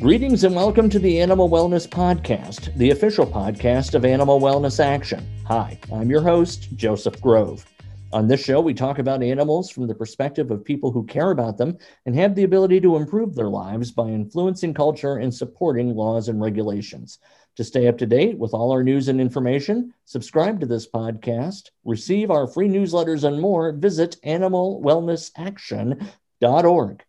[0.00, 5.24] Greetings and welcome to the Animal Wellness Podcast, the official podcast of Animal Wellness Action.
[5.46, 7.64] Hi, I'm your host, Joseph Grove.
[8.12, 11.58] On this show, we talk about animals from the perspective of people who care about
[11.58, 16.28] them and have the ability to improve their lives by influencing culture and supporting laws
[16.28, 17.20] and regulations.
[17.54, 21.70] To stay up to date with all our news and information, subscribe to this podcast,
[21.84, 27.04] receive our free newsletters, and more, visit animalwellnessaction.org.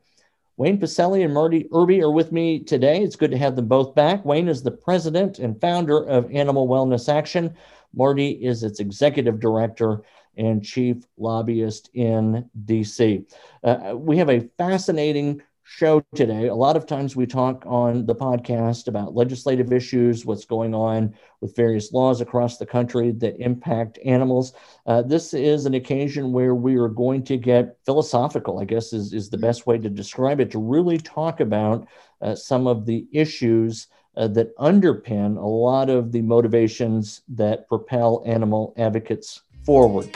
[0.58, 3.04] Wayne Pacelle and Marty Irby are with me today.
[3.04, 4.24] It's good to have them both back.
[4.24, 7.54] Wayne is the president and founder of Animal Wellness Action.
[7.94, 10.04] Marty is its executive director
[10.38, 13.26] and chief lobbyist in DC.
[13.64, 16.48] Uh, we have a fascinating show today.
[16.48, 21.14] A lot of times we talk on the podcast about legislative issues, what's going on
[21.42, 24.54] with various laws across the country that impact animals.
[24.86, 29.12] Uh, this is an occasion where we are going to get philosophical, I guess is,
[29.12, 31.88] is the best way to describe it, to really talk about
[32.22, 33.88] uh, some of the issues.
[34.18, 40.10] Uh, that underpin a lot of the motivations that propel animal advocates forward.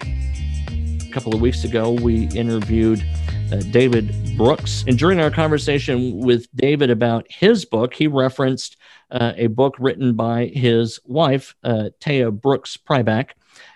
[0.00, 3.04] A couple of weeks ago, we interviewed
[3.52, 4.84] uh, David Brooks.
[4.86, 8.76] And during our conversation with David about his book, he referenced
[9.10, 13.30] uh, a book written by his wife, uh, Teya Brooks Pribac.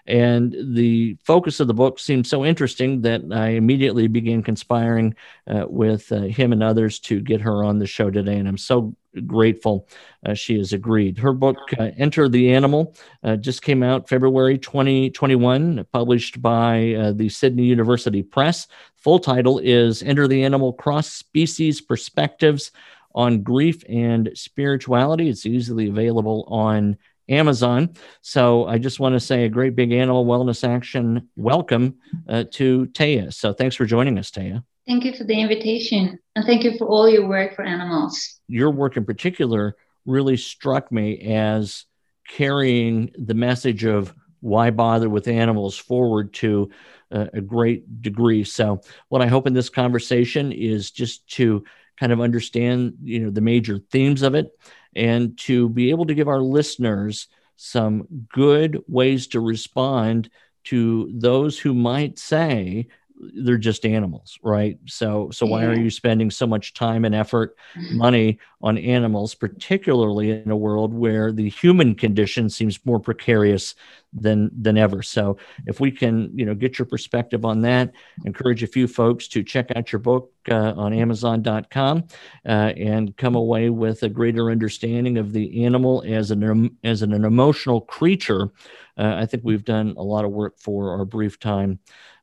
[0.06, 5.14] And the focus of the book seemed so interesting that I immediately began conspiring
[5.46, 8.38] uh, with uh, him and others to get her on the show today.
[8.38, 8.94] And I'm so
[9.26, 9.88] grateful
[10.24, 11.18] uh, she has agreed.
[11.18, 17.12] Her book, uh, Enter the Animal, uh, just came out February 2021, published by uh,
[17.12, 18.66] the Sydney University Press.
[18.96, 22.72] Full title is Enter the Animal Cross Species Perspectives
[23.14, 25.28] on Grief and Spirituality.
[25.28, 27.94] It's easily available on Amazon.
[28.22, 31.96] So I just want to say a great big animal wellness action welcome
[32.28, 33.32] uh, to Teya.
[33.32, 34.62] So thanks for joining us, Teya.
[34.86, 38.40] Thank you for the invitation and thank you for all your work for animals.
[38.46, 41.86] Your work in particular really struck me as
[42.28, 46.70] carrying the message of why bother with animals forward to
[47.10, 48.44] uh, a great degree.
[48.44, 51.64] So, what I hope in this conversation is just to
[51.98, 54.50] kind of understand, you know, the major themes of it
[54.94, 60.30] and to be able to give our listeners some good ways to respond
[60.64, 62.86] to those who might say
[63.18, 64.78] they're just animals right?
[64.86, 67.56] So so why are you spending so much time and effort
[67.92, 73.76] money on animals particularly in a world where the human condition seems more precarious
[74.12, 77.92] than than ever so if we can you know get your perspective on that
[78.24, 82.02] encourage a few folks to check out your book uh, on amazon.com
[82.44, 87.12] uh, and come away with a greater understanding of the animal as an as an,
[87.12, 88.50] an emotional creature
[88.98, 91.78] uh, i think we've done a lot of work for our brief time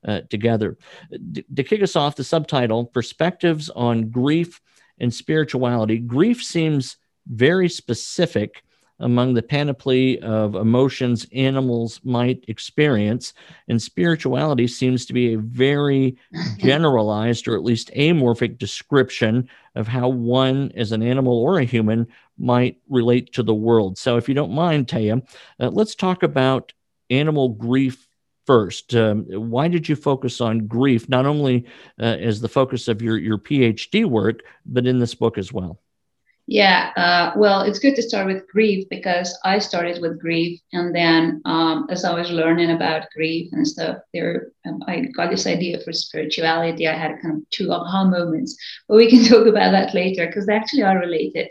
[0.06, 0.78] uh, together.
[1.32, 4.60] D- to kick us off, the subtitle Perspectives on Grief
[5.00, 5.98] and Spirituality.
[5.98, 8.64] Grief seems very specific
[9.00, 13.34] among the panoply of emotions animals might experience,
[13.68, 16.16] and spirituality seems to be a very
[16.58, 22.08] generalized or at least amorphic description of how one, as an animal or a human,
[22.38, 23.98] might relate to the world.
[23.98, 25.26] So, if you don't mind, Teya,
[25.60, 26.72] uh, let's talk about
[27.10, 28.08] animal grief
[28.46, 28.96] first.
[28.96, 31.66] Um, why did you focus on grief, not only
[32.00, 35.80] uh, as the focus of your, your PhD work, but in this book as well?
[36.46, 40.94] Yeah, uh, well, it's good to start with grief because I started with grief, and
[40.94, 45.48] then um, as I was learning about grief and stuff, there um, I got this
[45.48, 46.86] idea for spirituality.
[46.86, 48.58] I had kind of two aha moments,
[48.90, 51.48] but we can talk about that later because they actually are related.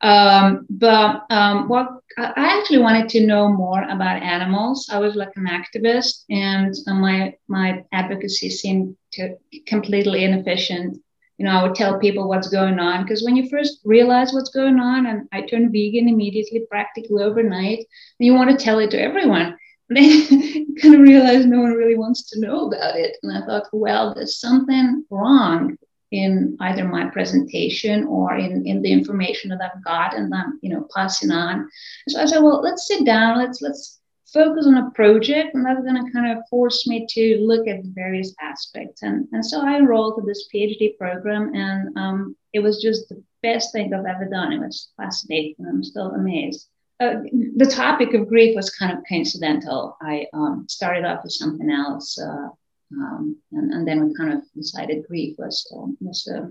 [0.00, 1.88] Um, but um, what
[2.18, 4.88] I actually wanted to know more about animals.
[4.92, 9.36] I was like an activist, and uh, my my advocacy seemed to
[9.66, 10.98] completely inefficient.
[11.38, 14.50] You know, I would tell people what's going on because when you first realize what's
[14.50, 18.90] going on, and I turned vegan immediately, practically overnight, and you want to tell it
[18.92, 19.56] to everyone.
[19.90, 23.16] Then you kind of realize no one really wants to know about it.
[23.22, 25.78] And I thought, well, there's something wrong
[26.10, 30.70] in either my presentation or in, in the information that I've got and I'm, you
[30.70, 31.68] know, passing on.
[32.08, 33.98] So I said, well, let's sit down, let's let's
[34.32, 37.84] focus on a project and that's going to kind of force me to look at
[37.84, 39.02] various aspects.
[39.02, 43.22] And, and so I enrolled in this PhD program and um, it was just the
[43.42, 44.52] best thing I've ever done.
[44.52, 45.56] It was fascinating.
[45.66, 46.68] I'm still amazed.
[47.00, 47.20] Uh,
[47.56, 49.96] the topic of grief was kind of coincidental.
[50.02, 52.18] I um, started off with something else.
[52.18, 52.48] Uh,
[52.92, 56.46] um, and, and, then we kind of decided grief was, uh, was uh,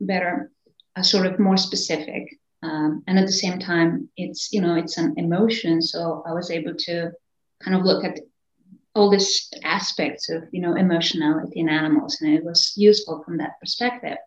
[0.00, 0.50] better,
[0.96, 2.38] uh, sort of more specific.
[2.62, 5.82] Um, and at the same time, it's, you know, it's an emotion.
[5.82, 7.10] So I was able to
[7.62, 8.20] kind of look at
[8.94, 12.18] all these aspects of, you know, emotionality in animals.
[12.20, 14.18] And it was useful from that perspective.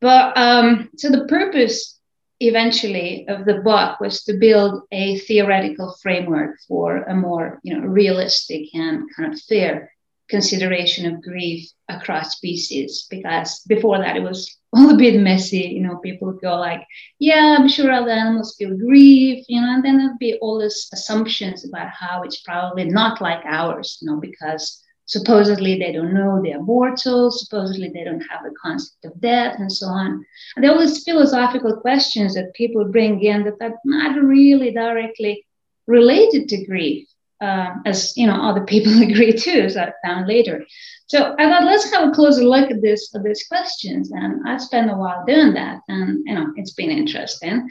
[0.00, 1.98] but um, so the purpose
[2.40, 7.84] eventually of the book was to build a theoretical framework for a more you know
[7.84, 9.90] realistic and kind of fair
[10.28, 15.80] consideration of grief across species because before that it was all a bit messy you
[15.80, 16.86] know people would go like
[17.18, 20.88] yeah i'm sure other animals feel grief you know and then there'd be all these
[20.92, 26.40] assumptions about how it's probably not like ours you know because supposedly they don't know
[26.42, 30.22] they're mortal supposedly they don't have the concept of death and so on.
[30.54, 34.70] And there are all these philosophical questions that people bring in that are not really
[34.70, 35.46] directly
[35.86, 37.08] related to grief
[37.40, 40.64] uh, as you know other people agree too as i found later.
[41.06, 44.10] So i thought let's have a closer look at this at these questions.
[44.12, 45.80] And i spent a while doing that.
[45.88, 47.68] And you know it's been interesting.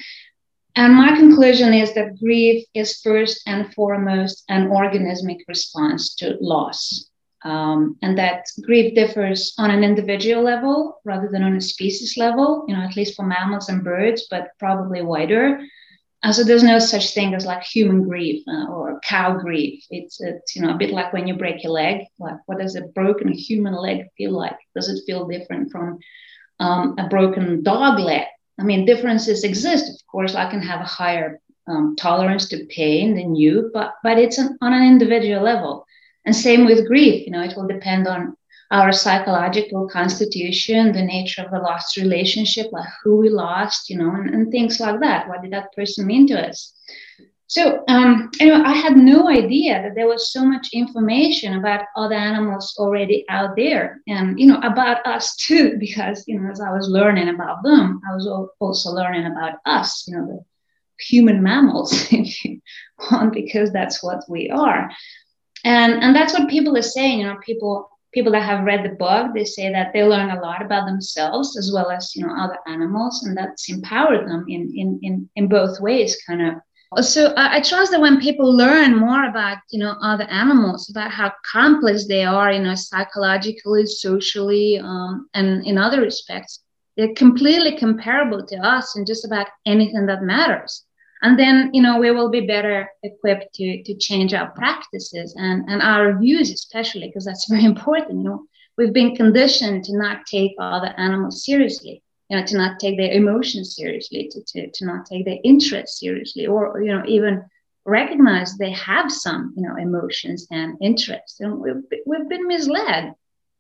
[0.78, 7.10] And my conclusion is that grief is first and foremost an organismic response to loss.
[7.44, 12.66] Um, and that grief differs on an individual level rather than on a species level,
[12.68, 15.60] you know, at least for mammals and birds, but probably wider.
[16.32, 19.84] So there's no such thing as like human grief uh, or cow grief.
[19.90, 22.06] It's, it's, you know, a bit like when you break your leg.
[22.20, 24.58] Like, what does a broken human leg feel like?
[24.76, 26.00] Does it feel different from
[26.60, 28.26] um, a broken dog leg?
[28.60, 29.90] I mean, differences exist.
[29.90, 34.18] Of course, I can have a higher um, tolerance to pain than you, but but
[34.18, 35.86] it's an, on an individual level.
[36.26, 38.37] And same with grief, you know, it will depend on
[38.72, 44.12] our psychological constitution, the nature of the lost relationship, like who we lost, you know,
[44.12, 45.28] and, and things like that.
[45.28, 46.74] What did that person mean to us?
[47.50, 52.16] So, um, anyway, I had no idea that there was so much information about other
[52.16, 55.78] animals already out there, and you know about us too.
[55.80, 58.28] Because you know, as I was learning about them, I was
[58.60, 60.06] also learning about us.
[60.08, 60.46] You know, the
[61.06, 62.60] human mammals, if you
[63.12, 64.90] want, because that's what we are
[65.64, 68.96] and and that's what people are saying you know people people that have read the
[68.96, 72.34] book they say that they learn a lot about themselves as well as you know
[72.36, 76.56] other animals and that's empowered them in in in, in both ways kind of.
[77.02, 81.12] So I, I trust that when people learn more about you know other animals about
[81.12, 86.64] how complex they are you know psychologically socially um, and in other respects
[86.96, 90.87] they're completely comparable to us in just about anything that matters
[91.22, 95.68] and then you know we will be better equipped to to change our practices and
[95.70, 98.44] and our views especially because that's very important you know.
[98.78, 103.12] We've been conditioned to not take other animals seriously you know to not take their
[103.12, 107.44] emotions seriously to, to, to not take their interests seriously or you know even
[107.86, 111.40] recognize they have some you know emotions and interests.
[111.40, 113.14] And we've, we've been misled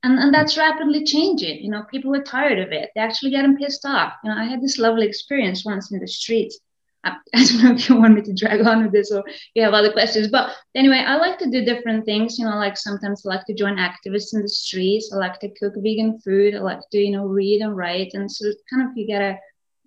[0.04, 1.83] and, and that's rapidly changing you know.
[1.89, 2.92] People are tired of it.
[2.94, 4.13] They're actually getting pissed off.
[4.24, 6.59] You know i had this lovely experience once in the streets
[7.33, 9.24] I don't know if you want me to drag on with this or
[9.54, 10.27] you have other questions.
[10.27, 12.38] But anyway, I like to do different things.
[12.38, 15.12] You know, like sometimes I like to join activists in the streets.
[15.13, 16.56] I like to cook vegan food.
[16.56, 18.12] I like to, you know, read and write.
[18.13, 19.38] And so kind of you get a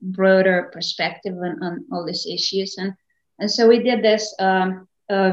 [0.02, 2.76] broader perspective on, on all these issues.
[2.78, 2.94] And
[3.38, 4.86] and so we did this um,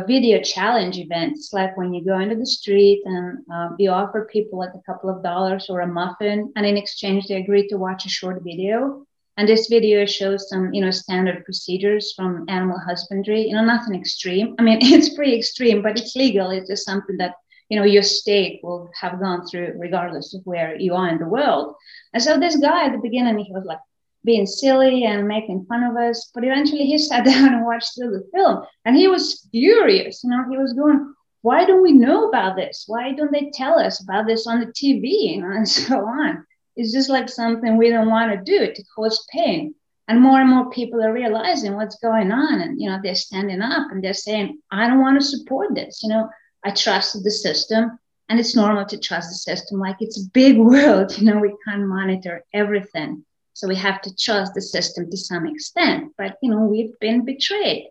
[0.08, 1.34] video challenge event.
[1.34, 4.92] It's like when you go into the street and uh, you offer people like a
[4.92, 8.42] couple of dollars or a muffin, and in exchange they agree to watch a short
[8.44, 9.07] video
[9.38, 13.44] and this video shows some, you know, standard procedures from animal husbandry.
[13.48, 14.56] You know, nothing extreme.
[14.58, 16.50] I mean, it's pretty extreme, but it's legal.
[16.50, 17.36] It's just something that
[17.70, 21.28] you know your state will have gone through regardless of where you are in the
[21.28, 21.76] world.
[22.14, 23.80] And so this guy at the beginning, he was like
[24.24, 28.12] being silly and making fun of us, but eventually he sat down and watched through
[28.12, 30.24] the film, and he was furious.
[30.24, 31.14] You know, he was going,
[31.44, 32.86] "Why don't we know about this?
[32.88, 36.44] Why don't they tell us about this on the TV?" And so on.
[36.78, 39.76] It's just like something we don't want to do to cause pain.
[40.08, 42.62] And more and more people are realizing what's going on.
[42.62, 46.02] And, you know, they're standing up and they're saying, I don't want to support this.
[46.02, 46.30] You know,
[46.64, 48.00] I trusted the system.
[48.30, 49.80] And it's normal to trust the system.
[49.80, 51.18] Like it's a big world.
[51.18, 53.26] You know, we can't monitor everything.
[53.54, 56.14] So we have to trust the system to some extent.
[56.18, 57.90] But, you know, we've been betrayed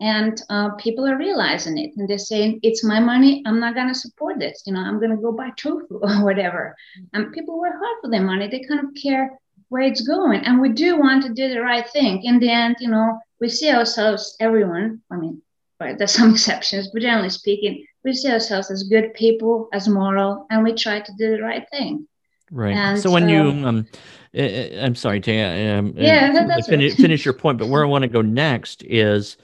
[0.00, 3.88] and uh, people are realizing it and they're saying it's my money i'm not going
[3.88, 6.76] to support this you know i'm going to go buy tofu or whatever.
[7.12, 9.38] And people work hard for their money they kind of care
[9.68, 12.22] where it's going and we do want to do the right thing.
[12.22, 15.42] In the end you know we see ourselves everyone i mean
[15.80, 20.46] right there's some exceptions but generally speaking we see ourselves as good people as moral
[20.50, 22.06] and we try to do the right thing.
[22.50, 22.74] Right.
[22.74, 23.86] And so when so, you um
[24.34, 28.08] i'm sorry Teya, um, yeah that's finish, finish your point but where i want to
[28.08, 29.36] go next is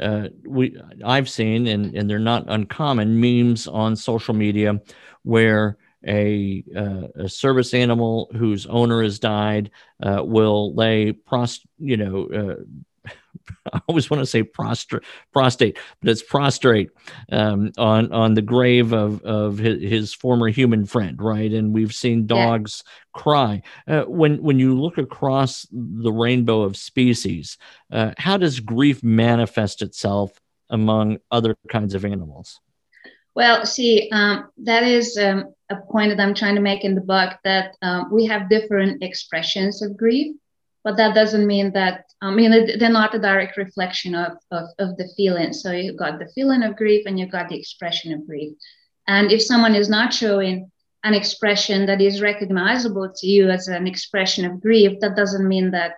[0.00, 4.80] uh, we I've seen and and they're not uncommon memes on social media
[5.22, 9.70] where a, uh, a service animal whose owner has died
[10.02, 12.62] uh, will lay prost you know uh,
[13.72, 16.90] I always want to say prostrate, prostate, but it's prostrate
[17.30, 21.52] um, on on the grave of of his, his, former human friend, right?
[21.52, 23.20] And we've seen dogs yeah.
[23.20, 23.62] cry.
[23.86, 27.58] Uh, when when you look across the rainbow of species,
[27.92, 32.60] uh, how does grief manifest itself among other kinds of animals?
[33.36, 37.02] Well, see, um, that is um, a point that I'm trying to make in the
[37.02, 40.34] book that um, we have different expressions of grief,
[40.82, 44.96] but that doesn't mean that, I mean, they're not a direct reflection of, of, of
[44.96, 45.52] the feeling.
[45.52, 48.54] So you've got the feeling of grief and you've got the expression of grief.
[49.06, 50.70] And if someone is not showing
[51.04, 55.70] an expression that is recognizable to you as an expression of grief, that doesn't mean
[55.72, 55.96] that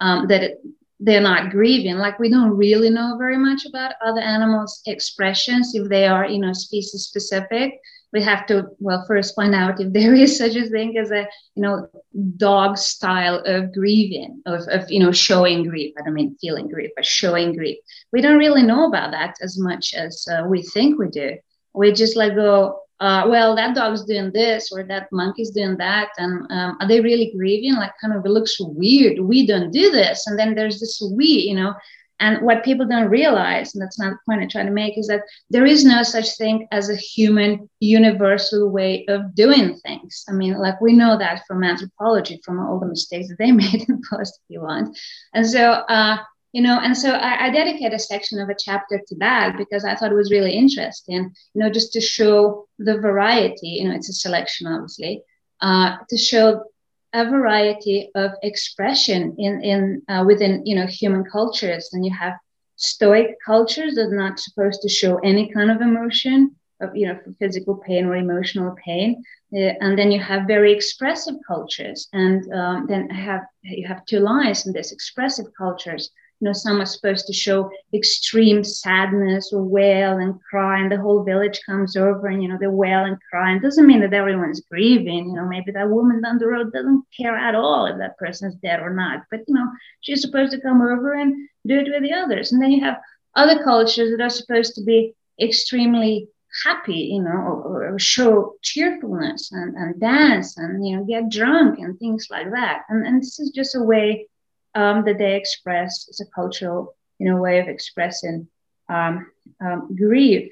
[0.00, 0.60] um, that it,
[0.98, 1.96] they're not grieving.
[1.96, 6.38] Like we don't really know very much about other animals' expressions if they are, you
[6.38, 7.78] know, species specific.
[8.12, 11.28] We have to, well, first find out if there is such a thing as a,
[11.54, 11.88] you know,
[12.36, 15.94] dog style of grieving, of, of you know, showing grief.
[15.96, 17.78] I don't mean feeling grief, but showing grief.
[18.12, 21.36] We don't really know about that as much as uh, we think we do.
[21.72, 26.08] We just like go, uh, well, that dog's doing this or that monkey's doing that.
[26.18, 27.76] And um, are they really grieving?
[27.76, 29.20] Like, kind of, it looks weird.
[29.20, 30.26] We don't do this.
[30.26, 31.74] And then there's this we, you know.
[32.20, 35.08] And what people don't realize, and that's not the point I try to make, is
[35.08, 40.24] that there is no such thing as a human universal way of doing things.
[40.28, 43.88] I mean, like we know that from anthropology, from all the mistakes that they made
[43.88, 44.96] in past, if you want.
[45.34, 46.18] And so, uh,
[46.52, 49.84] you know and so I, I, dedicate a section of a chapter to that because
[49.84, 53.94] i thought it was really interesting you know just to show the variety you know
[53.94, 55.22] it's a selection obviously
[55.60, 56.64] uh, to show
[57.12, 61.90] a variety of expression in in uh, within you know human cultures.
[61.92, 62.34] And you have
[62.76, 67.18] stoic cultures that are not supposed to show any kind of emotion of you know
[67.38, 69.22] physical pain or emotional pain.
[69.52, 72.08] Uh, and then you have very expressive cultures.
[72.12, 76.10] And um, then have you have two lines in this expressive cultures
[76.40, 80.96] you know, some are supposed to show extreme sadness or wail and cry, and the
[80.96, 83.50] whole village comes over and, you know, they wail and cry.
[83.50, 85.28] And doesn't mean that everyone's grieving.
[85.28, 88.54] You know, maybe that woman down the road doesn't care at all if that person's
[88.56, 89.24] dead or not.
[89.30, 89.66] But, you know,
[90.00, 91.34] she's supposed to come over and
[91.66, 92.52] do it with the others.
[92.52, 92.98] And then you have
[93.34, 96.28] other cultures that are supposed to be extremely
[96.64, 101.78] happy, you know, or, or, show cheerfulness and, and dance and, you know, get drunk
[101.78, 102.82] and things like that.
[102.88, 104.26] And, and this is just a way
[104.74, 108.46] um, that they express as a cultural, you know, way of expressing
[108.88, 109.26] um,
[109.64, 110.50] um, grief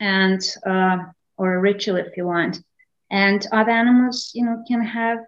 [0.00, 0.98] and uh,
[1.36, 2.60] or a ritual, if you want.
[3.10, 5.18] And other animals, you know, can have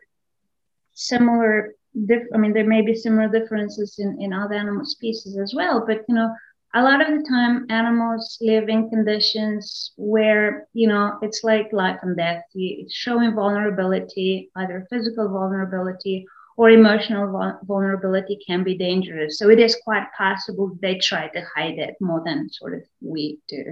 [0.92, 1.75] similar.
[2.06, 5.85] Dif- I mean, there may be similar differences in in other animal species as well,
[5.87, 6.30] but you know,
[6.75, 11.99] a lot of the time animals live in conditions where you know it's like life
[12.02, 16.25] and death you showing vulnerability either physical vulnerability
[16.61, 19.38] or emotional vulnerability can be dangerous.
[19.38, 23.38] So it is quite possible they try to hide it more than sort of we
[23.49, 23.64] do.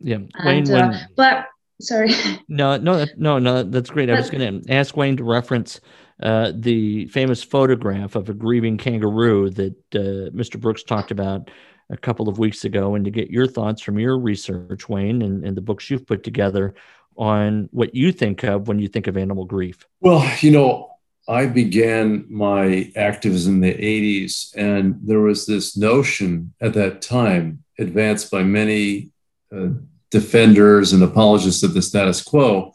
[0.00, 0.68] Yeah, Wayne.
[0.68, 1.46] And, uh, when, but
[1.80, 2.10] sorry.
[2.48, 3.62] No, no, no, no.
[3.62, 4.10] That's great.
[4.10, 5.80] I was going to ask Wayne to reference
[6.20, 10.60] uh, the famous photograph of a grieving kangaroo that uh, Mr.
[10.60, 11.48] Brooks talked about
[11.90, 15.44] a couple of weeks ago, and to get your thoughts from your research, Wayne, and,
[15.44, 16.74] and the books you've put together
[17.16, 19.86] on what you think of when you think of animal grief.
[20.00, 20.91] Well, you know,
[21.28, 27.62] I began my activism in the 80s, and there was this notion at that time,
[27.78, 29.10] advanced by many
[29.54, 29.68] uh,
[30.10, 32.72] defenders and apologists of the status quo,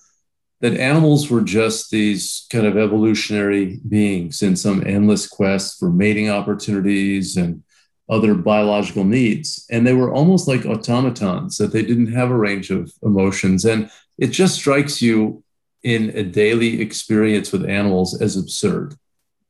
[0.62, 6.30] that animals were just these kind of evolutionary beings in some endless quest for mating
[6.30, 7.64] opportunities and
[8.10, 9.66] other biological needs.
[9.70, 13.66] And they were almost like automatons, that they didn't have a range of emotions.
[13.66, 15.44] And it just strikes you
[15.88, 18.94] in a daily experience with animals as absurd.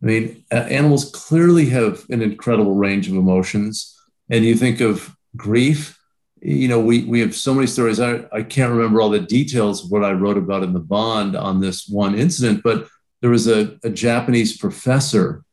[0.04, 4.00] I mean, animals clearly have an incredible range of emotions.
[4.30, 6.00] And you think of grief,
[6.40, 8.00] you know, we, we have so many stories.
[8.00, 11.36] I, I can't remember all the details of what I wrote about in the bond
[11.36, 12.88] on this one incident, but
[13.22, 15.44] there was a, a Japanese professor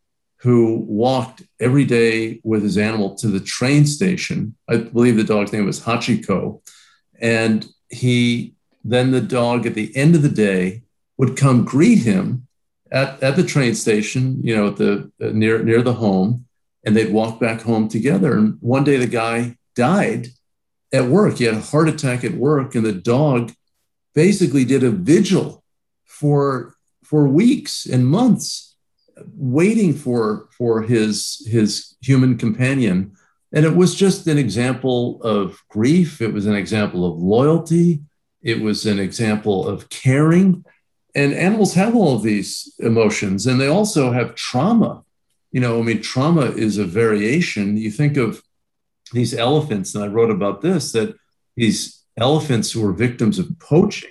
[0.40, 4.54] who walked every day with his animal to the train station.
[4.68, 6.60] I believe the dog's name was Hachiko.
[7.18, 8.53] And he
[8.84, 10.82] then the dog at the end of the day
[11.16, 12.46] would come greet him
[12.92, 16.46] at, at the train station, you know, at the uh, near near the home,
[16.84, 18.36] and they'd walk back home together.
[18.36, 20.28] And one day the guy died
[20.92, 21.38] at work.
[21.38, 23.52] He had a heart attack at work, and the dog
[24.14, 25.64] basically did a vigil
[26.04, 28.76] for for weeks and months,
[29.34, 33.16] waiting for for his his human companion.
[33.52, 36.20] And it was just an example of grief.
[36.20, 38.00] It was an example of loyalty.
[38.44, 40.64] It was an example of caring.
[41.14, 45.02] And animals have all of these emotions, and they also have trauma.
[45.50, 47.76] You know, I mean, trauma is a variation.
[47.76, 48.42] You think of
[49.12, 51.16] these elephants, and I wrote about this that
[51.56, 54.10] these elephants who were victims of poaching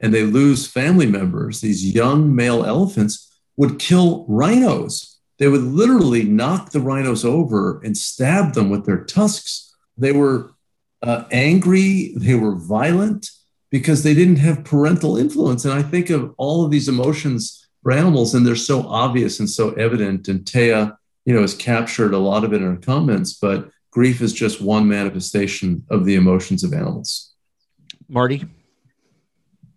[0.00, 5.18] and they lose family members, these young male elephants would kill rhinos.
[5.38, 9.74] They would literally knock the rhinos over and stab them with their tusks.
[9.96, 10.52] They were
[11.02, 13.30] uh, angry, they were violent
[13.74, 15.64] because they didn't have parental influence.
[15.64, 19.50] And I think of all of these emotions for animals, and they're so obvious and
[19.50, 20.28] so evident.
[20.28, 24.20] And Teya, you know, has captured a lot of it in her comments, but grief
[24.20, 27.32] is just one manifestation of the emotions of animals.
[28.08, 28.44] Marty?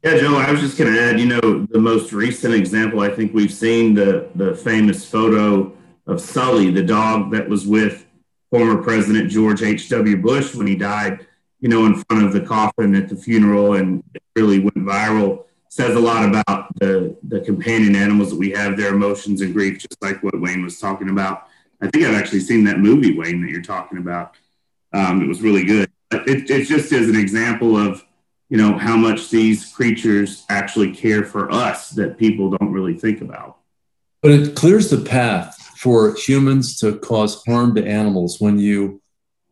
[0.03, 3.09] Yeah, Joe, I was just going to add, you know, the most recent example, I
[3.09, 5.75] think we've seen the, the famous photo
[6.05, 8.05] of Sully, the dog that was with
[8.51, 10.17] former President George H.W.
[10.17, 11.25] Bush when he died,
[11.59, 15.45] you know, in front of the coffin at the funeral and it really went viral.
[15.69, 19.79] Says a lot about the, the companion animals that we have, their emotions and grief,
[19.79, 21.47] just like what Wayne was talking about.
[21.81, 24.35] I think I've actually seen that movie, Wayne, that you're talking about.
[24.93, 25.91] Um, it was really good.
[26.11, 28.03] It, it just is an example of,
[28.49, 33.21] you know, how much these creatures actually care for us that people don't really think
[33.21, 33.57] about.
[34.21, 39.01] But it clears the path for humans to cause harm to animals when you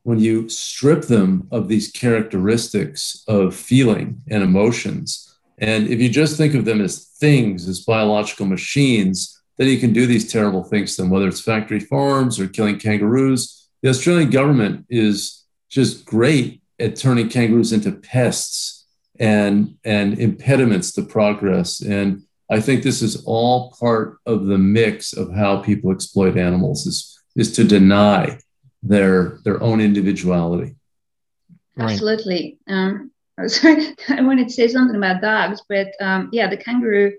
[0.05, 5.35] when you strip them of these characteristics of feeling and emotions.
[5.57, 9.93] And if you just think of them as things, as biological machines, then you can
[9.93, 13.67] do these terrible things to them, whether it's factory farms or killing kangaroos.
[13.81, 18.85] The Australian government is just great at turning kangaroos into pests
[19.19, 21.81] and, and impediments to progress.
[21.81, 22.21] And
[22.51, 27.19] I think this is all part of the mix of how people exploit animals is,
[27.35, 28.37] is to deny
[28.85, 30.75] their, their own individuality.
[31.77, 32.57] Absolutely.
[32.67, 33.11] Um,
[33.47, 37.13] sorry, I wanted to say something about dogs, but um, yeah, the kangaroo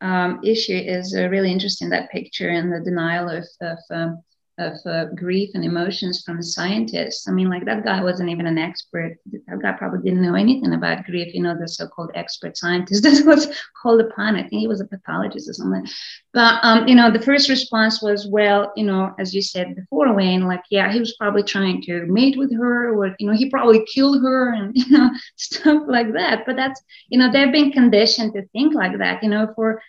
[0.00, 1.90] um, issue is uh, really interesting.
[1.90, 4.22] That picture and the denial of, of um,
[4.58, 7.28] of uh, grief and emotions from scientists.
[7.28, 9.16] I mean, like that guy wasn't even an expert.
[9.26, 11.32] That guy probably didn't know anything about grief.
[11.32, 13.04] You know, the so-called expert scientist.
[13.08, 13.48] That was
[13.80, 14.36] called upon.
[14.36, 15.86] I think he was a pathologist or something.
[16.34, 20.12] But um, you know, the first response was, well, you know, as you said before,
[20.12, 23.50] Wayne, like, yeah, he was probably trying to mate with her, or you know, he
[23.50, 26.44] probably killed her, and you know, stuff like that.
[26.46, 29.22] But that's, you know, they've been conditioned to think like that.
[29.22, 29.80] You know, for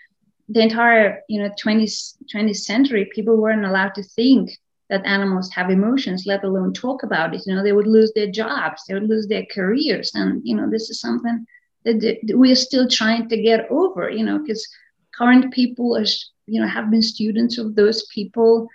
[0.49, 4.49] the entire you know 20th 20th century people weren't allowed to think
[4.89, 7.43] that animals have emotions let alone talk about it.
[7.45, 10.11] You know they would lose their jobs they would lose their careers.
[10.15, 11.45] And you know this is something
[11.85, 14.67] that we are still trying to get over you know because
[15.15, 16.05] current people are
[16.47, 18.67] you know have been students of those people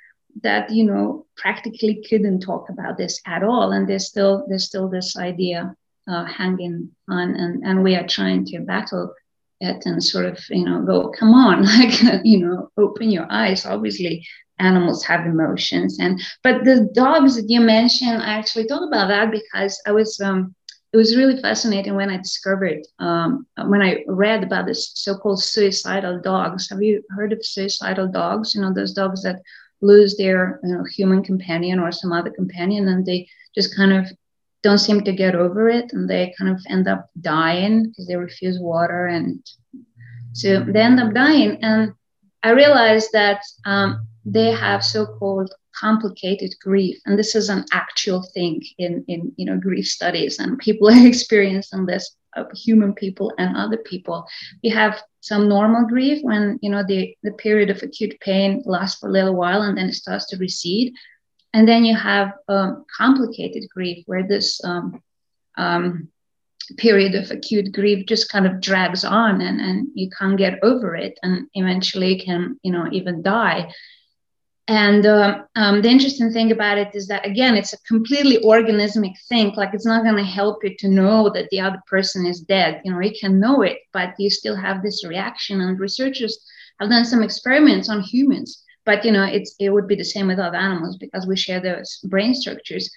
[0.43, 3.73] that you know practically couldn't talk about this at all.
[3.73, 5.77] And there's still there's still this idea
[6.09, 7.35] uh, hanging on.
[7.35, 9.13] And and we are trying to battle
[9.65, 13.67] it and sort of you know go come on like you know open your eyes.
[13.67, 14.27] Obviously
[14.59, 15.99] animals have emotions.
[15.99, 20.21] And but the dogs that you mentioned i actually thought about that because i was
[20.21, 20.55] um
[20.93, 26.21] it was really fascinating when i discovered um when i read about this so-called suicidal
[26.21, 26.69] dogs.
[26.71, 28.55] Have you heard of suicidal dogs?
[28.55, 29.43] You know those dogs that
[29.83, 34.11] lose their you know, human companion or some other companion and they just kind of
[34.65, 38.17] don't seem to get over it and they kind of end up dying because they
[38.17, 39.41] refuse water and
[40.33, 41.63] so they end up dying.
[41.63, 41.93] And
[42.43, 48.63] i realized that um, they have so-called complicated grief and this is an actual thing
[48.79, 52.17] in in you know grief studies and people are experiencing this
[52.55, 54.27] human people and other people.
[54.63, 58.99] We have some normal grief when you know the the period of acute pain lasts
[58.99, 60.93] for a little while and then it starts to recede
[61.55, 65.01] and then you have um, complicated grief where this um,
[65.57, 66.09] um,
[66.79, 70.97] period of acute grief just kind of drags on and, and you can't get over
[70.97, 73.73] it and eventually can, you know, even die.
[74.67, 79.13] And uh, um, the interesting thing about it is that, again, it's a completely organismic
[79.29, 79.53] thing.
[79.55, 82.81] Like, it's not going to help you to know that the other person is dead.
[82.85, 85.61] You know, you can know it, but you still have this reaction.
[85.61, 86.45] And researchers
[86.81, 90.29] have done some experiments on humans but you know it's it would be the same
[90.29, 92.91] with other animals because we share those brain structures.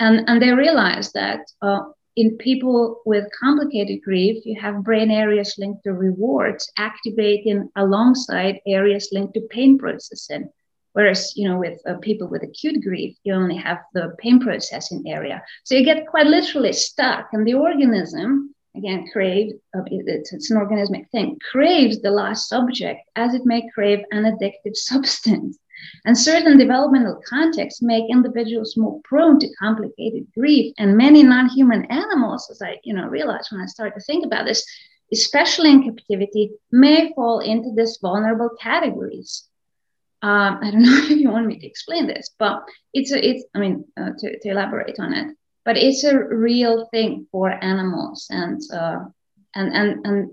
[0.00, 1.80] And and they realized that uh,
[2.16, 9.08] in people with complicated grief you have brain areas linked to rewards activating alongside areas
[9.12, 10.48] linked to pain processing.
[10.92, 15.04] Whereas you know with uh, people with acute grief you only have the pain processing
[15.06, 15.42] area.
[15.64, 21.10] So you get quite literally stuck and the organism again, crave, uh, it's, an organismic
[21.10, 25.58] thing, craves the last subject as it may crave an addictive substance.
[26.04, 30.74] And certain developmental contexts make individuals more prone to complicated grief.
[30.78, 34.44] And many non-human animals, as I you know realized when I started to think about
[34.44, 34.66] this,
[35.12, 39.44] especially in captivity, may fall into these vulnerable categories.
[40.22, 43.44] um, I don't know if you want me to explain this, but it's a, it's,
[43.54, 45.36] I mean, uh, to, to elaborate on it,
[45.68, 49.00] but it's a real thing for animals and, uh,
[49.54, 50.30] and, and, and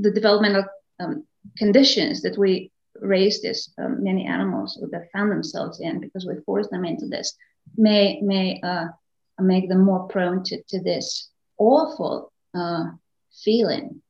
[0.00, 0.64] the developmental
[1.00, 1.22] um,
[1.58, 6.66] conditions that we raise this um, many animals that found themselves in because we force
[6.68, 7.36] them into this
[7.76, 8.86] may, may uh,
[9.38, 12.84] make them more prone to, to this awful uh,
[13.44, 14.00] feeling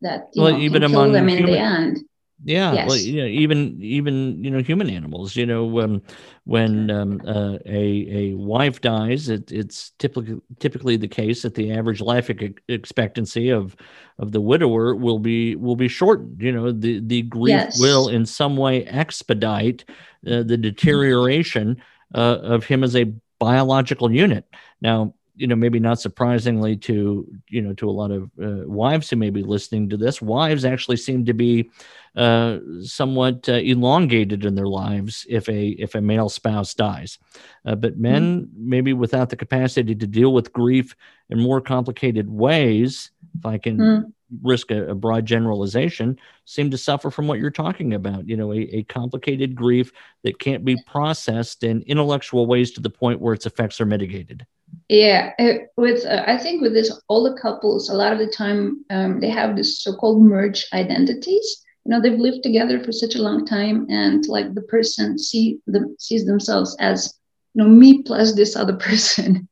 [0.00, 1.98] that you well, know, even among them in human, the end.
[2.44, 2.88] Yeah, yes.
[2.88, 5.34] well, you know, even even you know human animals.
[5.34, 6.02] You know, um,
[6.44, 11.72] when um, uh, a a wife dies, it, it's typically typically the case that the
[11.72, 12.30] average life
[12.68, 13.74] expectancy of
[14.20, 16.40] of the widower will be will be shortened.
[16.40, 17.80] You know, the the grief yes.
[17.80, 19.84] will in some way expedite
[20.24, 21.82] uh, the deterioration
[22.14, 24.44] uh, of him as a biological unit.
[24.80, 29.08] Now, you know, maybe not surprisingly to you know to a lot of uh, wives
[29.08, 31.70] who may be listening to this, wives actually seem to be
[32.16, 37.18] uh, somewhat uh, elongated in their lives if a if a male spouse dies.
[37.64, 38.70] Uh, but men, mm-hmm.
[38.70, 40.96] maybe without the capacity to deal with grief
[41.30, 44.08] in more complicated ways, if I can mm-hmm.
[44.42, 48.28] risk a, a, broad generalization, seem to suffer from what you're talking about.
[48.28, 49.92] You know, a, a complicated grief
[50.24, 54.44] that can't be processed in intellectual ways to the point where its effects are mitigated.
[54.88, 55.32] Yeah,
[55.76, 59.28] with uh, I think with this older couples, a lot of the time um, they
[59.28, 61.64] have this so-called merge identities.
[61.84, 65.58] You know, they've lived together for such a long time, and like the person see
[65.98, 67.14] sees themselves as
[67.52, 69.48] you know me plus this other person.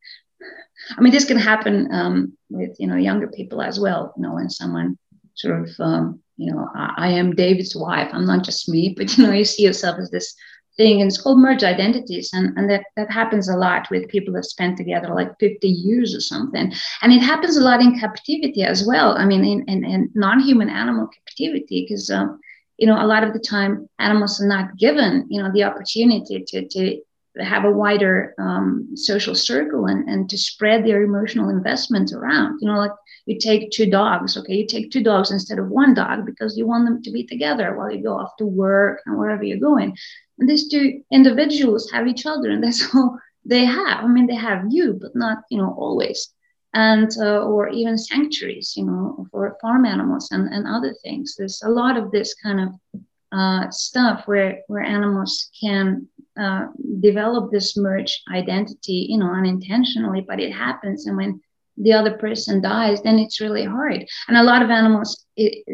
[0.96, 4.14] I mean, this can happen um, with you know younger people as well.
[4.16, 4.96] You know, when someone
[5.34, 8.08] sort of um, you know I, I am David's wife.
[8.10, 10.34] I'm not just me, but you know you see yourself as this
[10.76, 14.34] thing and it's called merge identities and, and that, that happens a lot with people
[14.34, 16.72] that spend together like 50 years or something.
[17.02, 20.68] And it happens a lot in captivity as well i mean in, in, in non-human
[20.68, 22.40] animal captivity because um,
[22.78, 26.44] you know a lot of the time animals are not given you know the opportunity
[26.46, 27.00] to, to
[27.40, 32.68] have a wider um, social circle and, and to spread their emotional investment around you
[32.68, 32.92] know like
[33.26, 36.66] you take two dogs okay you take two dogs instead of one dog because you
[36.66, 39.96] want them to be together while you go off to work and wherever you're going
[40.38, 44.04] and these two individuals have each other, and that's all they have.
[44.04, 46.32] I mean, they have you, but not, you know, always.
[46.74, 51.34] And, uh, or even sanctuaries, you know, for farm animals and, and other things.
[51.36, 53.00] There's a lot of this kind of
[53.32, 56.06] uh, stuff where, where animals can
[56.40, 56.66] uh,
[57.00, 61.06] develop this merge identity, you know, unintentionally, but it happens.
[61.06, 61.40] And when
[61.76, 64.06] the other person dies, then it's really hard.
[64.28, 65.26] And a lot of animals,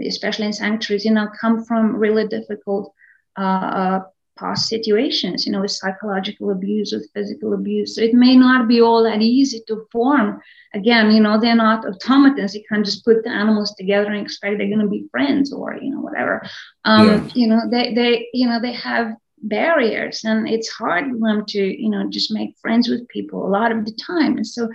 [0.06, 2.92] especially in sanctuaries, you know, come from really difficult
[3.38, 4.00] uh, uh
[4.38, 7.94] past situations, you know, with psychological abuse, with physical abuse.
[7.94, 10.40] So it may not be all that easy to form.
[10.74, 12.54] Again, you know, they're not automatons.
[12.54, 15.76] You can't just put the animals together and expect they're going to be friends or,
[15.80, 16.42] you know, whatever.
[16.84, 17.30] Um, yeah.
[17.34, 21.82] You know, they, they, you know, they have barriers and it's hard for them to,
[21.82, 24.36] you know, just make friends with people a lot of the time.
[24.36, 24.68] And so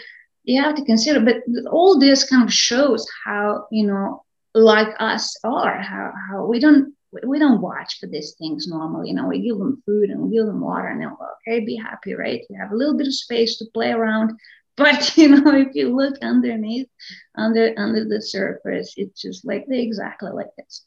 [0.43, 1.37] you have to consider, but
[1.69, 6.93] all this kind of shows how, you know, like us are, how, how we don't
[7.25, 9.09] we don't watch for these things normally.
[9.09, 11.15] You know, we give them food and we give them water, and they're
[11.47, 12.41] okay, be happy, right?
[12.49, 14.37] You have a little bit of space to play around.
[14.77, 16.87] But you know, if you look underneath,
[17.35, 20.83] under under the surface, it's just like they're exactly like this.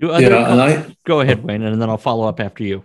[0.00, 2.84] Do other, yeah, and I go ahead, Wayne, and then I'll follow up after you.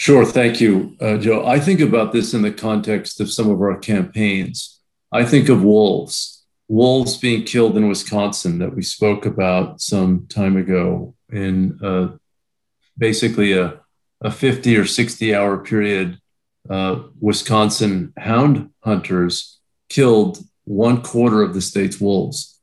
[0.00, 1.46] Sure, thank you, uh, Joe.
[1.46, 4.80] I think about this in the context of some of our campaigns.
[5.12, 10.56] I think of wolves, wolves being killed in Wisconsin that we spoke about some time
[10.56, 12.16] ago in uh,
[12.96, 13.78] basically a,
[14.22, 16.18] a 50 or 60 hour period,
[16.70, 19.60] uh, Wisconsin hound hunters
[19.90, 22.58] killed one quarter of the state's wolves.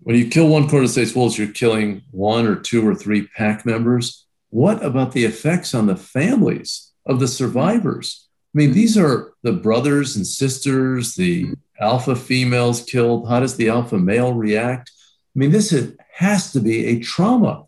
[0.00, 2.96] When you kill one quarter of the state's wolves, you're killing one or two or
[2.96, 4.26] three pack members.
[4.52, 8.28] What about the effects on the families of the survivors?
[8.54, 13.28] I mean, these are the brothers and sisters, the alpha females killed.
[13.28, 14.90] How does the alpha male react?
[15.34, 15.74] I mean, this
[16.12, 17.64] has to be a trauma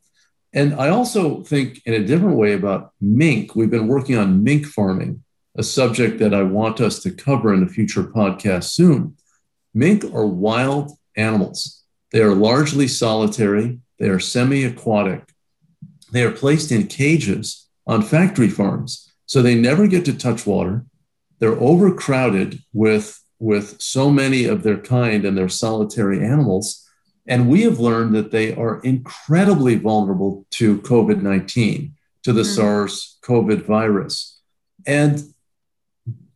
[0.55, 3.57] and I also think in a different way about mink.
[3.57, 5.25] We've been working on mink farming,
[5.57, 9.17] a subject that I want us to cover in a future podcast soon.
[9.75, 11.83] Mink are wild animals.
[12.13, 15.34] They are largely solitary, they are semi aquatic.
[16.15, 20.87] They are placed in cages on factory farms, so they never get to touch water.
[21.41, 26.85] They're overcrowded with, with so many of their kind and their solitary animals
[27.27, 32.51] and we have learned that they are incredibly vulnerable to COVID 19, to the mm-hmm.
[32.51, 34.41] SARS COVID virus.
[34.87, 35.23] And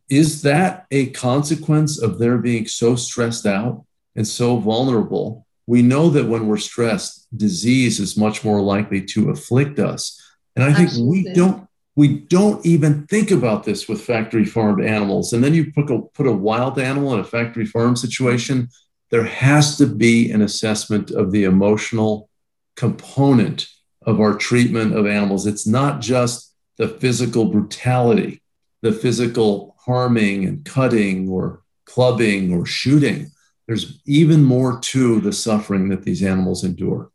[0.09, 5.45] is that a consequence of their being so stressed out and so vulnerable?
[5.69, 10.19] We know that when we're stressed, disease is much more likely to afflict us.
[10.55, 11.25] And I think Absolutely.
[11.25, 15.31] we don't we don't even think about this with factory farmed animals.
[15.31, 18.69] And then you put a, put a wild animal in a factory farm situation,
[19.11, 22.31] there has to be an assessment of the emotional
[22.75, 23.67] component
[24.07, 25.45] of our treatment of animals.
[25.45, 28.41] It's not just the physical brutality,
[28.81, 33.29] the physical harming and cutting or clubbing or shooting.
[33.69, 37.11] There's even more to the suffering that these animals endure.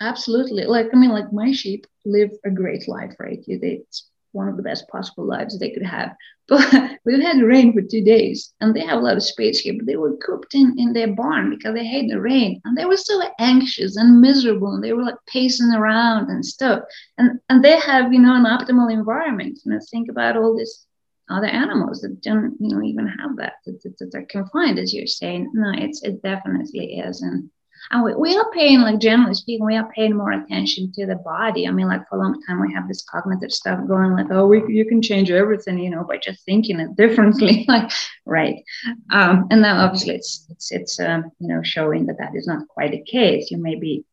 [0.00, 0.64] Absolutely.
[0.64, 3.38] Like, I mean, like my sheep live a great life, right?
[3.46, 6.16] It's one of the best possible lives they could have.
[6.48, 9.74] But we've had rain for two days and they have a lot of space here,
[9.76, 12.62] but they were cooped in, in their barn because they hate the rain.
[12.64, 16.82] And they were so anxious and miserable and they were like pacing around and stuff.
[17.18, 19.60] And and they have, you know, an optimal environment.
[19.64, 20.86] You know, think about all these
[21.30, 25.06] other animals that don't, you know, even have that, that, that, are confined, as you're
[25.06, 25.50] saying.
[25.54, 27.22] No, it's it definitely is.
[27.22, 27.50] And
[27.90, 31.16] and we, we are paying, like generally speaking, we are paying more attention to the
[31.16, 31.66] body.
[31.66, 34.46] I mean, like for a long time, we have this cognitive stuff going, like, oh,
[34.46, 37.64] we, you can change everything, you know, by just thinking it differently.
[37.68, 37.90] like,
[38.26, 38.62] right.
[39.10, 42.68] Um, and now obviously it's, it's, it's um, you know, showing that that is not
[42.68, 43.50] quite the case.
[43.50, 44.04] You may be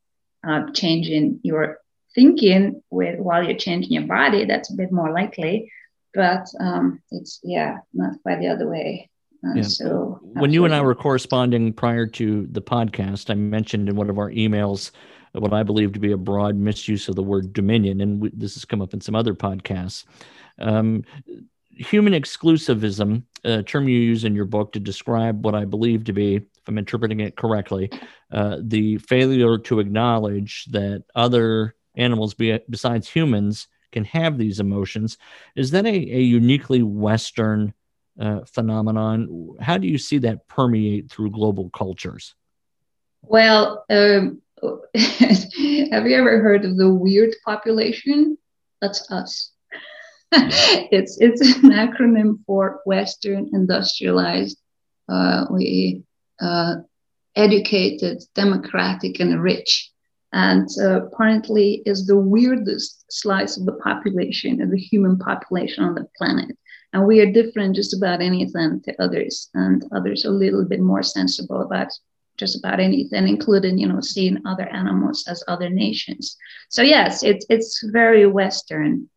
[0.47, 1.79] uh, changing your
[2.15, 4.45] thinking with while you're changing your body.
[4.45, 5.71] That's a bit more likely,
[6.17, 9.09] but um, it's, yeah, not quite the other way.
[9.55, 9.61] Yeah.
[9.61, 14.09] So when you and I were corresponding prior to the podcast, I mentioned in one
[14.09, 14.91] of our emails
[15.33, 18.55] what I believe to be a broad misuse of the word dominion, and we, this
[18.55, 20.05] has come up in some other podcasts.
[20.59, 21.03] Um,
[21.69, 26.13] human exclusivism, a term you use in your book to describe what I believe to
[26.13, 27.91] be, if I'm interpreting it correctly,
[28.31, 35.17] uh, the failure to acknowledge that other animals be, besides humans can have these emotions.
[35.55, 37.73] Is that a, a uniquely Western
[38.19, 39.55] uh, phenomenon.
[39.61, 42.35] How do you see that permeate through global cultures?
[43.21, 48.37] Well, um, have you ever heard of the weird population?
[48.81, 49.51] That's us.
[50.31, 54.57] it's it's an acronym for Western industrialized,
[55.07, 56.03] uh, we
[56.41, 56.75] uh,
[57.35, 59.91] educated, democratic, and rich.
[60.33, 65.95] And uh, apparently, is the weirdest slice of the population, of the human population on
[65.95, 66.57] the planet.
[66.93, 69.49] And we are different just about anything to others.
[69.53, 71.91] And others are a little bit more sensible about
[72.37, 76.37] just about anything including you know seeing other animals as other nations.
[76.69, 79.09] So yes it's it's very western.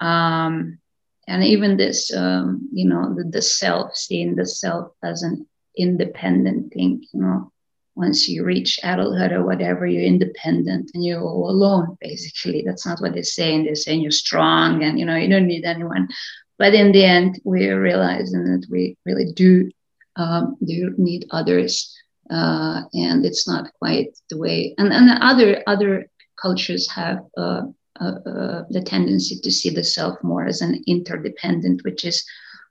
[0.00, 0.78] Um,
[1.26, 6.72] and even this um, you know the, the self seeing the self as an independent
[6.72, 7.49] thing you know
[7.94, 12.62] once you reach adulthood or whatever, you're independent and you're all alone, basically.
[12.64, 13.64] That's not what they're saying.
[13.64, 16.08] They're saying you're strong and you know you don't need anyone.
[16.58, 19.70] But in the end, we're realizing that we really do
[20.16, 21.94] um, do need others,
[22.30, 24.74] uh, and it's not quite the way.
[24.78, 27.62] And, and other other cultures have uh,
[28.00, 32.24] uh, uh, the tendency to see the self more as an interdependent, which is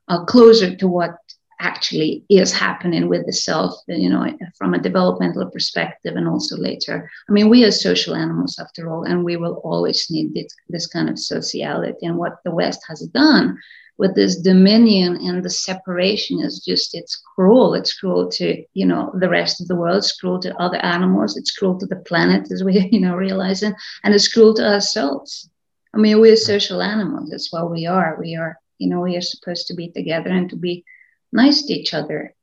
[0.07, 1.17] uh, closer to what
[1.59, 4.25] actually is happening with the self, you know,
[4.57, 7.09] from a developmental perspective and also later.
[7.27, 10.87] I mean, we are social animals after all, and we will always need this, this
[10.87, 12.05] kind of sociality.
[12.05, 13.57] And what the West has done
[13.99, 17.73] with this dominion and the separation is just it's cruel.
[17.73, 19.97] It's cruel to you know the rest of the world.
[19.97, 21.35] It's cruel to other animals.
[21.35, 24.65] It's cruel to the planet as we you know realize realizing and it's cruel to
[24.65, 25.49] ourselves.
[25.93, 28.17] I mean we're social animals that's what we are.
[28.19, 30.85] We are you know we are supposed to be together and to be
[31.31, 32.33] nice to each other.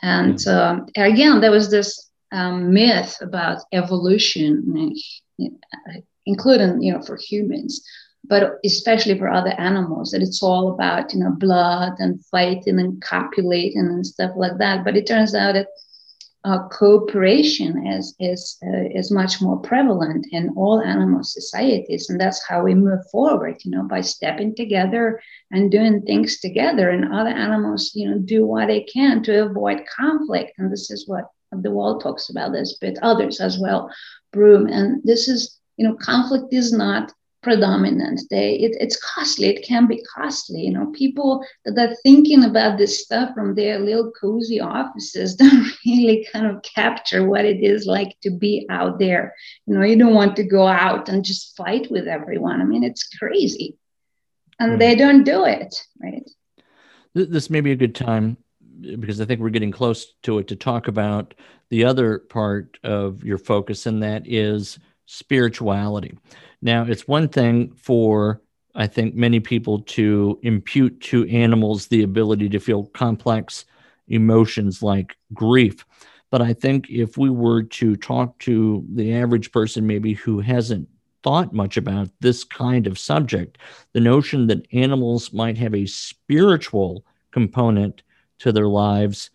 [0.00, 4.94] And um, again there was this um, myth about evolution
[6.24, 7.84] including you know for humans
[8.24, 13.02] but especially for other animals that it's all about you know blood and fighting and
[13.02, 14.84] copulating and stuff like that.
[14.84, 15.68] But it turns out that
[16.44, 22.44] uh, cooperation is is uh, is much more prevalent in all animal societies and that's
[22.44, 25.20] how we move forward you know by stepping together
[25.52, 29.82] and doing things together and other animals you know do what they can to avoid
[29.96, 33.88] conflict and this is what de Waal talks about this but others as well
[34.32, 38.20] broom and this is you know conflict is not predominant.
[38.30, 39.46] They it, it's costly.
[39.48, 40.92] It can be costly you know.
[40.92, 46.46] People that are thinking about this stuff from their little cozy offices don't really kind
[46.46, 49.34] of capture what it is like to be out there.
[49.66, 52.60] You know you don't want to go out and just fight with everyone.
[52.60, 53.76] I mean it's crazy.
[54.58, 54.78] And mm-hmm.
[54.78, 56.28] they don't do it right?
[57.14, 58.38] This may be a good time
[58.90, 61.34] because i think we're getting close to it to talk about
[61.70, 66.16] the other part of your focus and that is spirituality
[66.62, 68.40] now, it's one thing for,
[68.76, 73.64] I think, many people to impute to animals the ability to feel complex
[74.06, 75.84] emotions like grief.
[76.30, 80.88] But I think if we were to talk to the average person, maybe who hasn't
[81.24, 83.58] thought much about this kind of subject.
[83.92, 88.02] The notion that animals might have a spiritual component
[88.38, 89.30] to their lives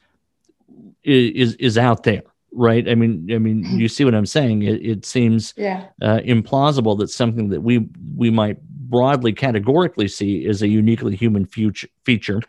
[1.03, 2.87] is is out there right?
[2.87, 4.63] I mean i mean you see what i'm saying.
[4.63, 5.87] It, it seems yeah.
[6.01, 11.45] uh, implausible that something that we we might broadly categorically see as a uniquely human
[11.45, 12.41] future, feature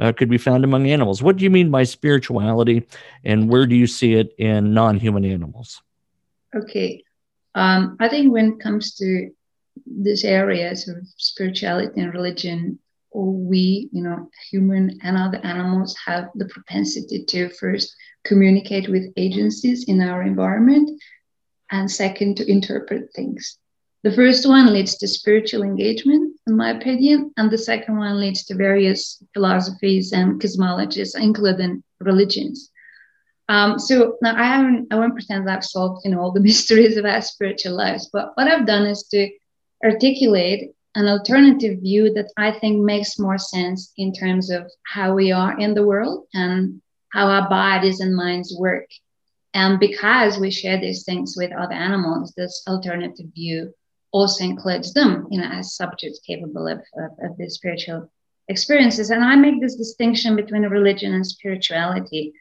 [0.00, 1.22] uh, could be found among animals.
[1.22, 2.84] What do you mean by spirituality
[3.24, 5.82] and where do you see it in non-human animals?
[6.54, 7.04] Okay.
[7.54, 9.30] Um, i think when it comes to
[9.86, 12.78] these areas of spirituality and religion
[13.14, 19.84] we, you know, human and other animals have the propensity to first communicate with agencies
[19.84, 21.00] in our environment,
[21.70, 23.58] and second, to interpret things.
[24.02, 28.44] The first one leads to spiritual engagement, in my opinion, and the second one leads
[28.44, 32.70] to various philosophies and cosmologies, including religions.
[33.48, 36.40] Um, so now I haven't, I won't pretend that I've solved, you know, all the
[36.50, 39.30] mysteries of our spiritual lives, but what I've done is to
[39.82, 45.32] articulate an alternative view that I think makes more sense in terms of how we
[45.32, 46.80] are in the world and
[47.12, 48.86] how our bodies and minds work.
[49.54, 53.72] And because we share these things with other animals, this alternative view
[54.12, 58.10] also includes them, you know, as subjects capable of, of, of these spiritual
[58.48, 59.10] experiences.
[59.10, 62.32] And I make this distinction between religion and spirituality.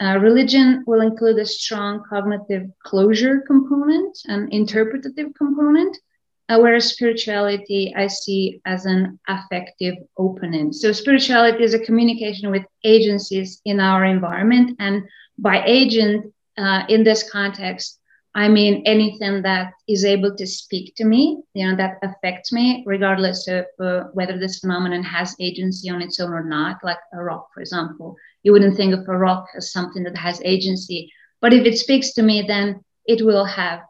[0.00, 5.96] Uh, religion will include a strong cognitive closure component, an interpretative component,
[6.48, 10.72] whereas spirituality I see as an affective opening.
[10.72, 15.02] So spirituality is a communication with agencies in our environment, and
[15.38, 17.98] by agent uh, in this context,
[18.34, 22.82] I mean anything that is able to speak to me, you know, that affects me,
[22.86, 26.78] regardless of uh, whether this phenomenon has agency on its own or not.
[26.82, 30.40] Like a rock, for example, you wouldn't think of a rock as something that has
[30.44, 33.80] agency, but if it speaks to me, then it will have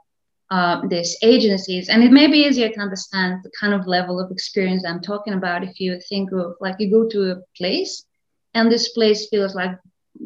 [0.52, 1.88] uh, these agencies.
[1.88, 5.32] And it may be easier to understand the kind of level of experience I'm talking
[5.32, 8.04] about if you think of like you go to a place
[8.52, 9.78] and this place feels like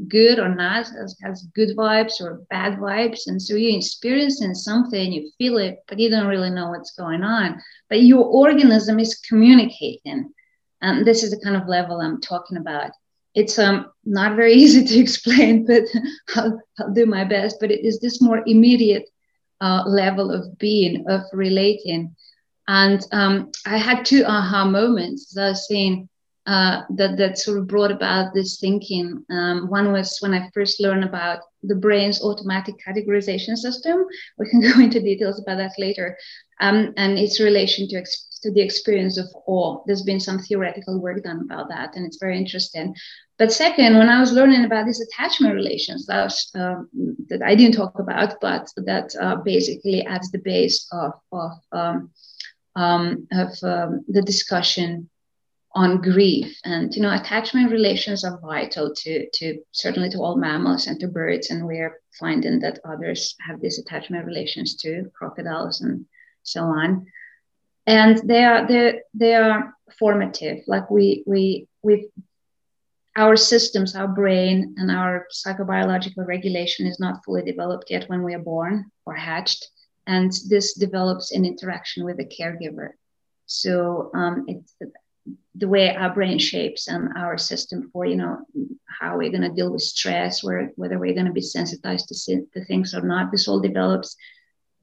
[0.09, 3.29] good or not, has, has good vibes or bad vibes.
[3.29, 7.23] And so you're experiencing something, you feel it, but you don't really know what's going
[7.23, 7.62] on.
[7.89, 10.33] But your organism is communicating.
[10.83, 12.91] And this is the kind of level I'm talking about.
[13.37, 15.85] It's um, not very easy to explain, but
[16.35, 17.59] I'll, I'll do my best.
[17.61, 19.09] But it is this more immediate
[19.61, 22.14] uh, level of being, of relating.
[22.69, 25.33] And um, I had two aha moments.
[25.33, 26.09] As I was saying
[26.47, 29.25] uh, that that sort of brought about this thinking.
[29.31, 34.05] Um, one was when I first learned about the brain's automatic categorization system.
[34.39, 36.17] We can go into details about that later,
[36.61, 38.05] um, and its relation to
[38.43, 39.83] to the experience of awe.
[39.87, 42.95] There's been some theoretical work done about that, and it's very interesting.
[43.39, 46.89] But second, when I was learning about these attachment relations, that, was, um,
[47.29, 52.11] that I didn't talk about, but that uh, basically at the base of, of, um,
[52.77, 55.11] um, of um, the discussion
[55.77, 56.59] on grief.
[56.65, 61.07] And, you know, attachment relations are vital to, to certainly to all mammals and to
[61.07, 61.51] birds.
[61.51, 66.07] And we're finding that others have these attachment relations too, crocodiles and
[66.43, 67.07] so on.
[67.87, 70.65] And they are, they, they are formative.
[70.67, 72.07] Like we, we, we've
[73.19, 78.35] our systems, our brain, and our psychobiological regulation is not fully developed yet when we
[78.35, 79.69] are born or hatched.
[80.07, 82.91] And this develops in interaction with the caregiver.
[83.47, 84.75] So um, it's
[85.59, 88.38] the way our brain shapes and our system for, you know,
[89.01, 92.47] how we're going to deal with stress, where, whether we're going to be sensitized to,
[92.53, 93.31] to things or not.
[93.31, 94.16] This all develops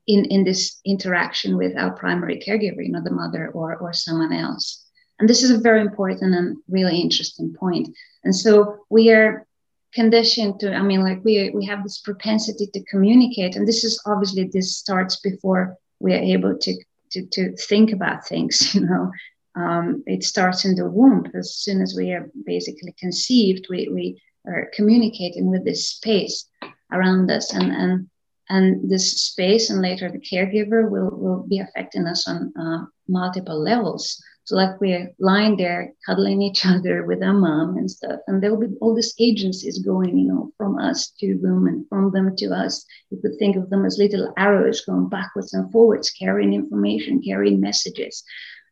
[0.08, 4.34] in, in this interaction with our primary caregiver, you know, the mother or, or someone
[4.34, 4.86] else.
[5.20, 7.90] And this is a very important and really interesting point.
[8.24, 9.46] And so we are
[9.94, 13.56] conditioned to, I mean, like we, we have this propensity to communicate.
[13.56, 18.28] And this is obviously, this starts before we are able to, to, to think about
[18.28, 19.12] things, you know.
[19.56, 21.32] Um, it starts in the womb.
[21.36, 26.46] As soon as we are basically conceived, we, we are communicating with this space
[26.92, 27.54] around us.
[27.54, 28.10] And, and
[28.50, 33.58] and this space and later the caregiver will, will be affecting us on uh, multiple
[33.58, 38.44] levels so like we're lying there cuddling each other with our mom and stuff, and
[38.44, 42.12] there will be all these agencies going, you know, from us to them and from
[42.12, 42.86] them to us.
[43.10, 47.62] You could think of them as little arrows going backwards and forwards, carrying information, carrying
[47.62, 48.24] messages.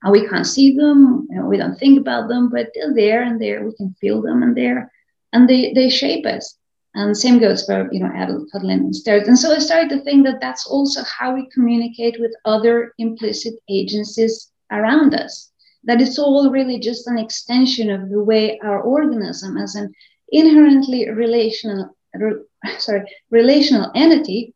[0.04, 3.40] And we can't see them, know, we don't think about them, but they're there and
[3.40, 3.64] there.
[3.64, 4.92] We can feel them and there,
[5.34, 6.58] and they they shape us.
[6.94, 9.28] And same goes for you know adult cuddling and stairs.
[9.28, 13.54] And so I started to think that that's also how we communicate with other implicit
[13.70, 15.52] agencies around us
[15.84, 19.94] that it's all really just an extension of the way our organism as an
[20.30, 22.34] inherently relational re,
[22.78, 24.54] sorry relational entity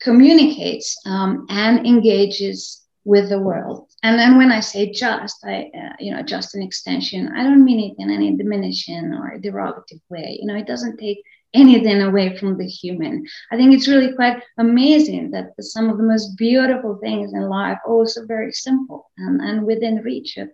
[0.00, 3.87] communicates um, and engages with the world.
[4.02, 7.64] And then when I say just, I, uh, you know, just an extension, I don't
[7.64, 10.38] mean it in any diminishing or derogative way.
[10.40, 11.22] You know, it doesn't take
[11.54, 13.26] anything away from the human.
[13.50, 17.78] I think it's really quite amazing that some of the most beautiful things in life
[17.86, 20.48] are also very simple and, and within reach of,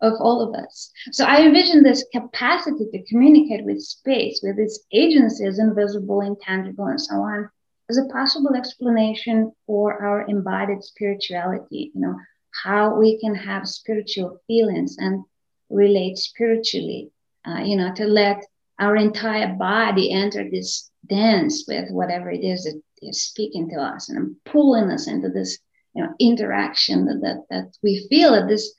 [0.00, 0.90] of all of us.
[1.12, 7.00] So I envision this capacity to communicate with space, with its agencies, invisible, intangible, and
[7.00, 7.50] so on,
[7.88, 12.16] as a possible explanation for our embodied spirituality, you know,
[12.62, 15.24] how we can have spiritual feelings and
[15.70, 17.10] relate spiritually,
[17.46, 18.44] uh, you know, to let
[18.78, 24.08] our entire body enter this dance with whatever it is that is speaking to us
[24.08, 25.58] and pulling us into this,
[25.94, 28.74] you know, interaction that, that, we feel at this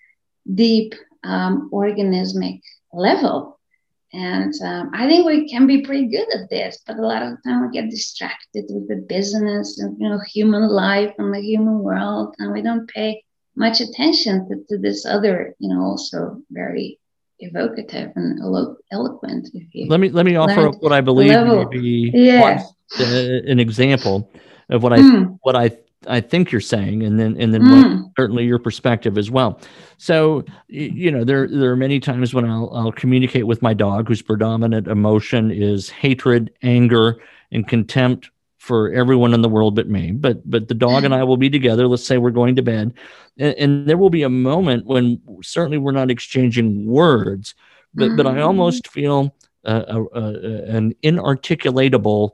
[0.54, 2.62] deep um, organismic
[2.94, 3.60] level.
[4.14, 7.32] And um, I think we can be pretty good at this, but a lot of
[7.32, 11.40] the time we get distracted with the business and you know human life and the
[11.40, 13.24] human world, and we don't pay
[13.56, 17.00] much attention to, to this other, you know, also very
[17.40, 19.50] evocative and elo- eloquent.
[19.88, 22.64] let me let me offer up what I believe may be yeah.
[23.00, 24.32] an example
[24.70, 25.38] of what I mm.
[25.42, 25.72] what I
[26.08, 28.12] I think you're saying, and then and then mm.
[28.18, 29.60] certainly your perspective as well.
[29.98, 34.08] So you know there there are many times when I'll I'll communicate with my dog
[34.08, 37.22] whose predominant emotion is hatred, anger,
[37.52, 38.30] and contempt
[38.62, 40.12] for everyone in the world but me.
[40.12, 41.88] But but the dog and I will be together.
[41.88, 42.94] Let's say we're going to bed,
[43.40, 47.56] and, and there will be a moment when certainly we're not exchanging words,
[47.96, 48.18] but mm.
[48.18, 48.46] but I mm.
[48.46, 50.24] almost feel a, a,
[50.76, 52.32] an inarticulatable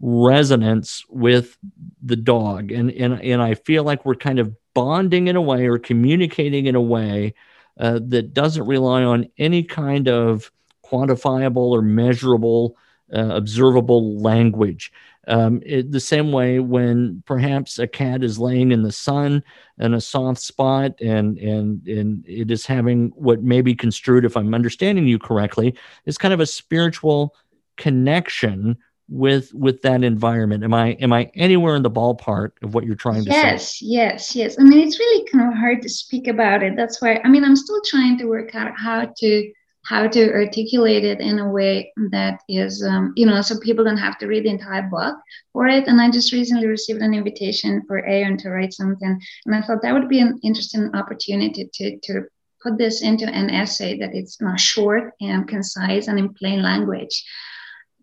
[0.00, 1.58] resonance with
[2.02, 5.66] the dog and and and I feel like we're kind of bonding in a way
[5.66, 7.34] or communicating in a way
[7.80, 10.52] uh, that doesn't rely on any kind of
[10.84, 12.76] quantifiable or measurable
[13.12, 14.92] uh, observable language
[15.26, 19.42] um, it, the same way when perhaps a cat is laying in the sun
[19.78, 24.36] in a soft spot and and and it is having what may be construed if
[24.36, 25.74] i'm understanding you correctly
[26.06, 27.34] is kind of a spiritual
[27.76, 28.76] connection
[29.08, 30.64] with with that environment.
[30.64, 33.86] Am i am i anywhere in the ballpark of what you're trying to yes, say?
[33.86, 34.56] Yes yes yes.
[34.58, 36.74] I mean it's really kind of hard to speak about it.
[36.76, 39.52] That's why i mean i'm still trying to work out how to
[39.84, 43.96] how to articulate it in a way that is um, you know so people don't
[43.96, 45.16] have to read the entire book
[45.52, 45.86] for it.
[45.86, 49.20] And i just recently received an invitation for Aaron to write something.
[49.46, 52.24] And i thought that would be an interesting opportunity to to
[52.64, 57.24] put this into an essay that it's not short and concise and in plain language.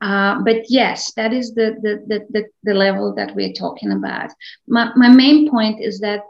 [0.01, 4.31] Uh, but yes, that is the, the, the, the, the level that we're talking about.
[4.67, 6.21] My, my main point is that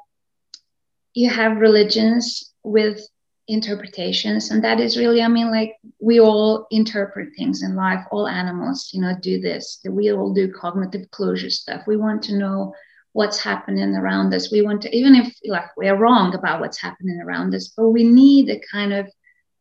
[1.13, 3.01] you have religions with
[3.47, 4.51] interpretations.
[4.51, 8.03] And that is really i mean like we all interpret things in life.
[8.11, 9.79] All animals you know do this.
[9.89, 11.83] We all do cognitive closure stuff.
[11.87, 12.73] We want to know
[13.13, 14.51] what's happening around us.
[14.51, 18.03] We want to even if like we're wrong about what's happening around us but we
[18.03, 19.07] need a kind of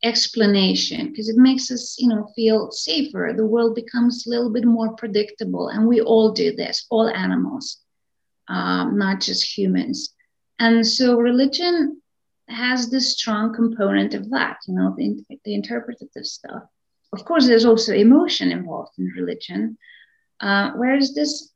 [0.03, 3.35] explanation because it makes us you know feel safer.
[3.37, 7.79] The world becomes a little bit more predictable and we all do this all animals
[8.51, 10.15] um, not just humans.
[10.59, 12.00] And so religion
[12.51, 16.63] has this strong component of that you know the, the interpretative stuff
[17.13, 19.77] of course there's also emotion involved in religion
[20.41, 21.53] uh, whereas this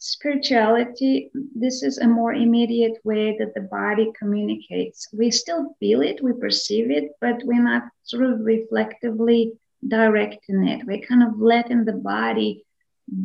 [0.00, 5.06] spirituality, this is a more immediate way that the body communicates.
[5.12, 9.52] We still feel it, we perceive it, but we're not sort of reflectively
[9.86, 10.86] directing it.
[10.86, 12.64] We're kind of letting the body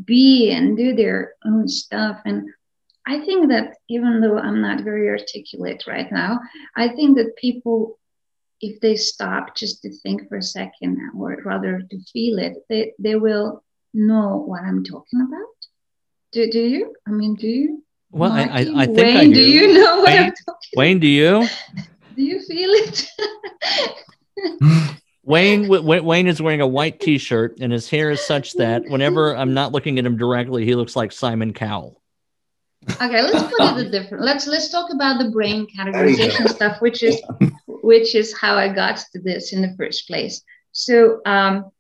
[0.04, 2.20] be and do their own stuff.
[2.26, 2.50] And
[3.08, 6.40] I think that even though I'm not very articulate right now,
[6.76, 8.00] I think that people,
[8.62, 12.94] if they stop just to think for a second, or rather to feel it, they,
[12.98, 15.48] they will know what I'm talking about.
[16.32, 16.96] Do, do you?
[17.08, 17.84] I mean, do you?
[18.12, 19.34] Well, I, I, I, think Wayne, I do.
[19.34, 21.48] do you know what Wayne, I'm talking Wayne, do you?
[22.16, 23.08] do you feel it?
[25.24, 29.54] Wayne Wayne is wearing a white T-shirt and his hair is such that whenever I'm
[29.54, 32.02] not looking at him directly, he looks like Simon Cowell.
[32.90, 34.24] Okay, let's put it a different.
[34.24, 37.22] Let's let's talk about the brain categorization stuff, which is
[37.68, 40.42] which is how I got to this in the first place.
[40.72, 41.72] So um,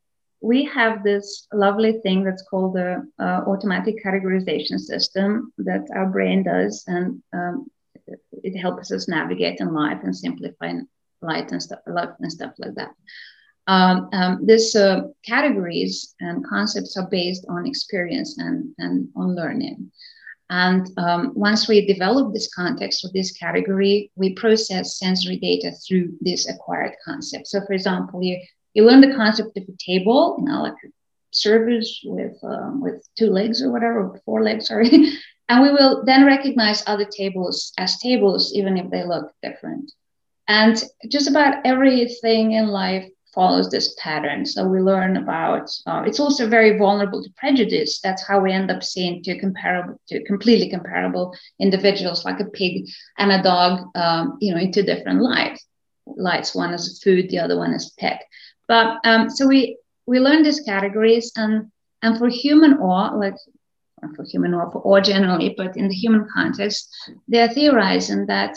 [0.41, 6.43] we have this lovely thing that's called the uh, automatic categorization system that our brain
[6.43, 7.67] does, and um,
[8.31, 10.73] it helps us navigate in life and simplify
[11.21, 12.91] life and stuff, life and stuff like that.
[13.67, 19.91] Um, um, these uh, categories and concepts are based on experience and, and on learning.
[20.49, 26.13] And um, once we develop this context or this category, we process sensory data through
[26.21, 27.47] this acquired concept.
[27.47, 28.39] So, for example, you
[28.73, 30.89] you learn the concept of a table, you know, like a
[31.31, 34.89] service with um, with two legs or whatever, four legs, sorry.
[35.47, 39.91] And we will then recognize other tables as tables, even if they look different.
[40.47, 44.45] And just about everything in life follows this pattern.
[44.45, 47.99] So we learn about uh, it's also very vulnerable to prejudice.
[48.01, 52.87] That's how we end up seeing two comparable, to completely comparable individuals, like a pig
[53.17, 55.63] and a dog, um, you know, in two different lives.
[56.07, 58.23] Lights one as food, the other one as pet.
[58.67, 59.77] But um, so we
[60.07, 61.71] we learn these categories, and
[62.01, 63.35] and for human awe, like
[64.15, 66.89] for human awe, for awe generally, but in the human context,
[67.27, 68.55] they're theorizing that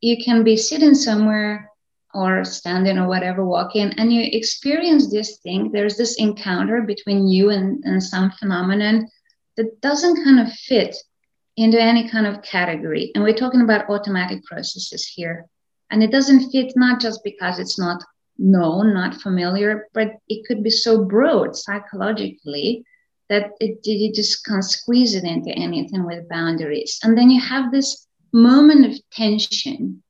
[0.00, 1.70] you can be sitting somewhere
[2.16, 5.70] or standing or whatever, walking, and you experience this thing.
[5.70, 9.08] There's this encounter between you and, and some phenomenon
[9.56, 10.96] that doesn't kind of fit
[11.56, 13.12] into any kind of category.
[13.14, 15.46] And we're talking about automatic processes here.
[15.90, 18.02] And it doesn't fit not just because it's not
[18.38, 22.84] known, not familiar, but it could be so broad psychologically
[23.28, 26.98] that it, you just can't squeeze it into anything with boundaries.
[27.02, 30.02] And then you have this moment of tension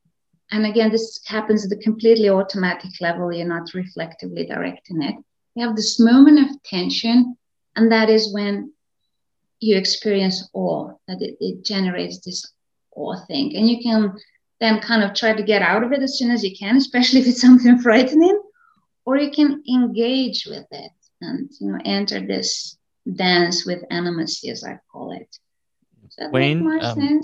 [0.51, 3.33] and again, this happens at a completely automatic level.
[3.33, 5.15] You're not reflectively directing it.
[5.55, 7.35] You have this moment of tension,
[7.75, 8.71] and that is when
[9.59, 12.53] you experience awe, that it, it generates this
[12.95, 13.55] awe thing.
[13.55, 14.13] And you can
[14.59, 17.19] then kind of try to get out of it as soon as you can, especially
[17.21, 18.41] if it's something frightening,
[19.05, 20.91] or you can engage with it
[21.21, 22.77] and you know enter this
[23.15, 25.37] dance with animacy, as I call it.
[26.19, 27.21] Wayne, um,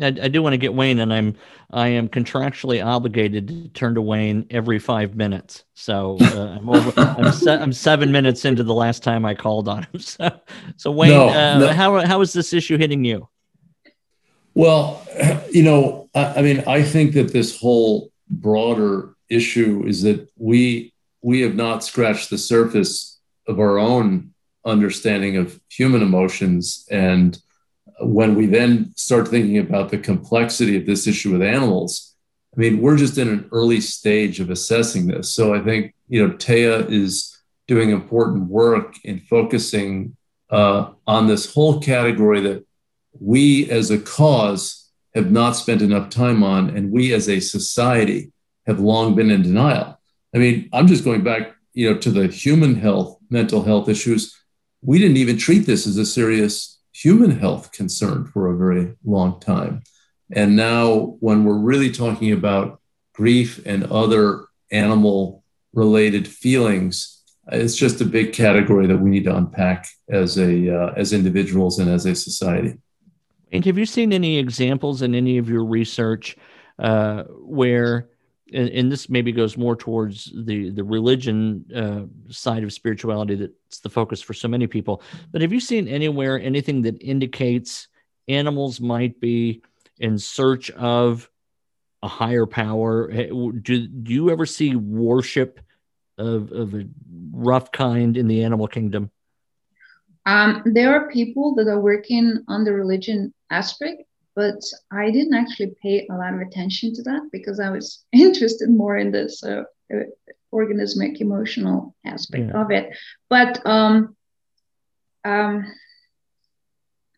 [0.00, 1.36] I, I, do want to get Wayne, and I'm
[1.72, 5.64] I am contractually obligated to turn to Wayne every five minutes.
[5.74, 6.92] So uh, I'm over.
[7.00, 9.90] I'm, se- I'm, seven minutes into the last time I called on him.
[10.00, 10.40] So,
[10.76, 11.72] so Wayne, no, uh, no.
[11.72, 13.28] how how is this issue hitting you?
[14.54, 15.04] Well,
[15.50, 20.92] you know, I, I mean, I think that this whole broader issue is that we
[21.20, 23.18] we have not scratched the surface
[23.48, 24.32] of our own
[24.64, 27.40] understanding of human emotions and
[28.00, 32.14] when we then start thinking about the complexity of this issue with animals,
[32.56, 35.32] I mean, we're just in an early stage of assessing this.
[35.32, 37.38] So I think, you know, Teya is
[37.68, 40.16] doing important work in focusing
[40.50, 42.66] uh, on this whole category that
[43.20, 48.32] we as a cause have not spent enough time on, and we as a society
[48.66, 50.00] have long been in denial.
[50.34, 54.36] I mean, I'm just going back, you know, to the human health, mental health issues.
[54.82, 59.40] We didn't even treat this as a serious human health concern for a very long
[59.40, 59.82] time.
[60.32, 62.80] And now, when we're really talking about
[63.14, 65.42] grief and other animal
[65.72, 70.92] related feelings, it's just a big category that we need to unpack as a uh,
[70.96, 72.74] as individuals and as a society.
[73.50, 76.36] And have you seen any examples in any of your research
[76.78, 78.09] uh, where
[78.52, 83.80] and, and, this maybe goes more towards the the religion uh, side of spirituality that's
[83.80, 85.02] the focus for so many people.
[85.32, 87.88] But have you seen anywhere anything that indicates
[88.28, 89.62] animals might be
[89.98, 91.30] in search of
[92.02, 93.10] a higher power?
[93.10, 95.60] Do, do you ever see worship
[96.18, 96.86] of, of a
[97.32, 99.10] rough kind in the animal kingdom?
[100.26, 104.02] Um, there are people that are working on the religion aspect
[104.40, 108.70] but I didn't actually pay a lot of attention to that because I was interested
[108.70, 109.64] more in this uh,
[110.50, 112.62] organismic emotional aspect yeah.
[112.62, 112.96] of it.
[113.28, 114.16] But um,
[115.26, 115.70] um,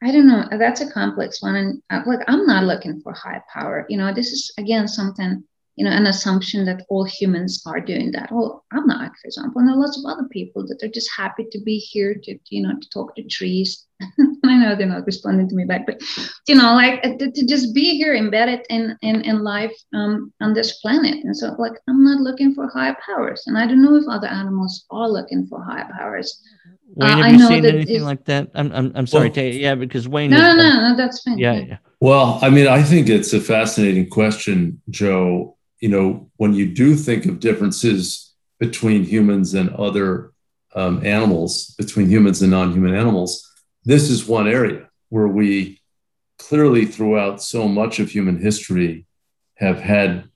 [0.02, 0.48] I don't know.
[0.50, 3.86] That's a complex one, and uh, like I'm not looking for high power.
[3.88, 5.44] You know, this is again something
[5.76, 8.30] you know, an assumption that all humans are doing that.
[8.30, 11.10] Well, I'm not, for example, and there are lots of other people that are just
[11.16, 13.86] happy to be here to, you know, to talk to trees.
[14.44, 16.02] I know they're not responding to me back, but
[16.46, 20.32] you know, like uh, to, to just be here embedded in in, in life um,
[20.42, 21.24] on this planet.
[21.24, 24.26] And so, like, I'm not looking for higher powers, and I don't know if other
[24.26, 26.42] animals are looking for higher powers.
[26.94, 28.50] Wayne, uh, have you seen anything like that?
[28.54, 30.30] I'm, I'm, I'm sorry, well, yeah, because Wayne.
[30.30, 31.38] No, no, no, no, that's fine.
[31.38, 31.78] Yeah, yeah.
[32.00, 36.94] Well, I mean, I think it's a fascinating question, Joe you know, when you do
[36.94, 40.32] think of differences between humans and other
[40.76, 43.46] um, animals, between humans and non human animals,
[43.84, 45.80] this is one area where we
[46.38, 49.06] clearly, throughout so much of human history,
[49.56, 50.28] have had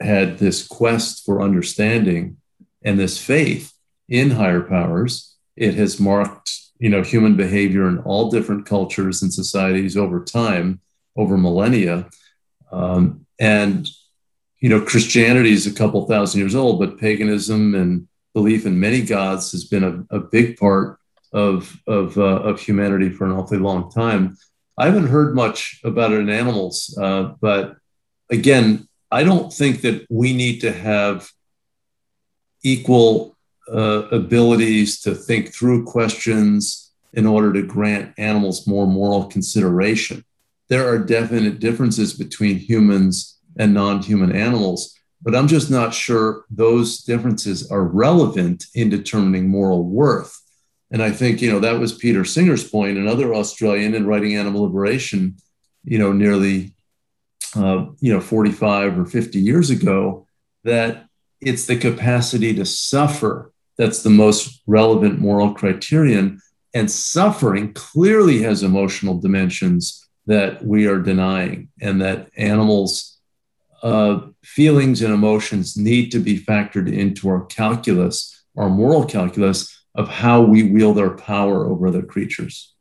[0.00, 2.38] had this quest for understanding
[2.82, 3.74] and this faith
[4.08, 5.36] in higher powers.
[5.56, 10.80] It has marked, you know, human behavior in all different cultures and societies over time,
[11.16, 12.08] over millennia.
[12.72, 13.86] Um, and
[14.66, 19.00] you know, Christianity is a couple thousand years old, but paganism and belief in many
[19.00, 20.98] gods has been a, a big part
[21.32, 24.36] of of, uh, of humanity for an awfully long time.
[24.76, 27.76] I haven't heard much about it in animals, uh, but
[28.28, 31.30] again, I don't think that we need to have
[32.64, 33.36] equal
[33.72, 40.24] uh, abilities to think through questions in order to grant animals more moral consideration.
[40.68, 46.44] There are definite differences between humans and non human animals, but I'm just not sure
[46.50, 50.40] those differences are relevant in determining moral worth.
[50.90, 54.62] And I think, you know, that was Peter Singer's point, another Australian in writing Animal
[54.62, 55.36] Liberation,
[55.84, 56.74] you know, nearly,
[57.56, 60.26] uh, you know, 45 or 50 years ago,
[60.64, 61.06] that
[61.40, 66.40] it's the capacity to suffer that's the most relevant moral criterion.
[66.74, 73.15] And suffering clearly has emotional dimensions that we are denying, and that animals'
[73.86, 80.08] uh, feelings and emotions need to be factored into our calculus, our moral calculus of
[80.08, 82.74] how we wield our power over other creatures.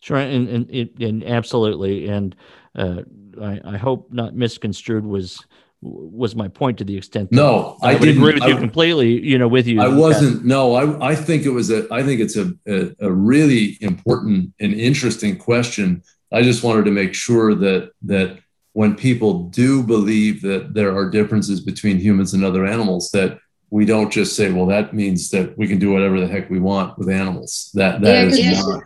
[0.00, 2.34] Sure, and and, and absolutely, and
[2.74, 3.02] uh,
[3.40, 5.46] I, I, hope not misconstrued was
[5.80, 7.30] was my point to the extent.
[7.30, 9.24] no, I, I would agree with I, you completely.
[9.24, 9.80] You know, with you.
[9.80, 10.44] I wasn't.
[10.44, 11.86] No, I, I think it was a.
[11.92, 16.02] I think it's a, a, a really important and interesting question.
[16.32, 18.40] I just wanted to make sure that that
[18.78, 23.84] when people do believe that there are differences between humans and other animals, that we
[23.84, 26.96] don't just say, well, that means that we can do whatever the heck we want
[26.96, 27.72] with animals.
[27.74, 28.84] That that yeah, is not.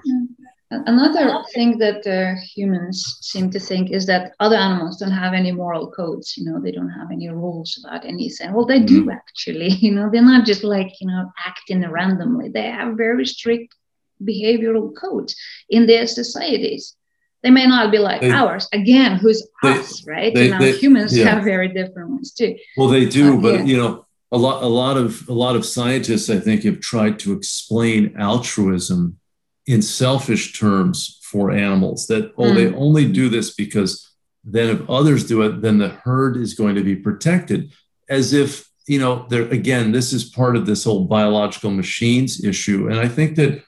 [0.70, 5.52] Another thing that uh, humans seem to think is that other animals don't have any
[5.52, 6.38] moral codes.
[6.38, 8.50] You know, they don't have any rules about anything.
[8.54, 9.20] Well, they do mm-hmm.
[9.20, 9.70] actually.
[9.84, 12.48] You know, they're not just like you know acting randomly.
[12.48, 13.74] They have very strict
[14.30, 15.36] behavioral codes
[15.68, 16.96] in their societies.
[17.42, 18.68] They may not be like they, ours.
[18.72, 20.34] Again, who's they, us, right?
[20.34, 21.28] They, you know, humans yeah.
[21.28, 22.56] have very different ones too.
[22.76, 23.64] Well, they do, uh, but yeah.
[23.64, 27.18] you know, a lot, a lot of, a lot of scientists, I think, have tried
[27.20, 29.18] to explain altruism
[29.66, 32.54] in selfish terms for animals that oh mm.
[32.54, 34.10] they only do this because
[34.44, 37.72] then if others do it then the herd is going to be protected
[38.08, 42.88] as if you know there again this is part of this whole biological machines issue
[42.88, 43.62] and i think that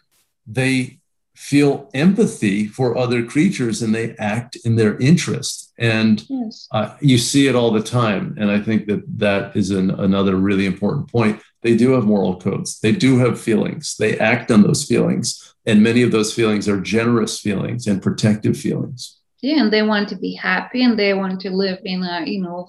[0.46, 0.98] they
[1.34, 5.72] feel empathy for other creatures and they act in their interest.
[5.78, 6.68] And yes.
[6.70, 8.36] uh, you see it all the time.
[8.38, 11.40] And i think that that is an, another really important point.
[11.62, 12.78] They do have moral codes.
[12.80, 13.96] They do have feelings.
[13.96, 15.54] They act on those feelings.
[15.66, 19.18] And many of those feelings are generous feelings and protective feelings.
[19.42, 22.40] Yeah and they want to be happy and they want to live in a you
[22.40, 22.68] know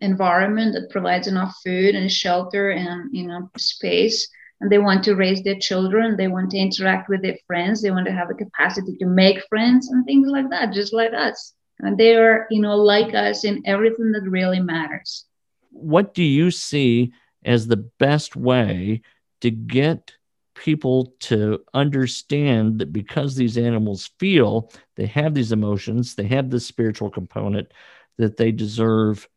[0.00, 4.28] environment that provides enough food and shelter and you know space
[4.60, 6.16] and they want to raise their children.
[6.16, 7.82] They want to interact with their friends.
[7.82, 11.12] They want to have a capacity to make friends and things like that just like
[11.12, 11.52] us.
[11.80, 15.26] And they are you know like us in everything that really matters.
[15.70, 17.12] What do you see
[17.44, 19.02] as the best way
[19.42, 20.12] to get
[20.56, 26.66] people to understand that because these animals feel, they have these emotions, they have this
[26.66, 27.68] spiritual component,
[28.18, 29.28] that they deserve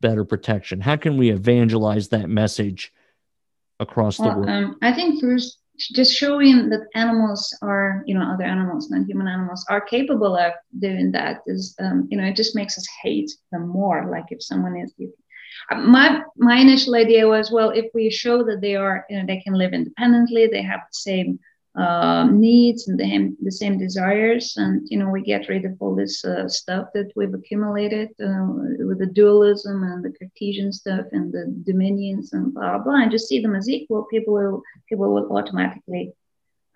[0.00, 0.80] better protection?
[0.80, 2.92] How can we evangelize that message
[3.80, 4.48] across well, the world?
[4.48, 5.58] Um, I think first,
[5.92, 11.10] just showing that animals are, you know, other animals, non-human animals, are capable of doing
[11.12, 14.08] that is, um, you know, it just makes us hate them more.
[14.08, 14.94] Like if someone is
[15.76, 19.40] my my initial idea was well if we show that they are you know they
[19.40, 21.38] can live independently they have the same
[21.76, 25.94] um, needs and the, the same desires and you know we get rid of all
[25.94, 28.46] this uh, stuff that we've accumulated uh,
[28.88, 33.28] with the dualism and the cartesian stuff and the dominions and blah blah and just
[33.28, 36.12] see them as equal people will people will automatically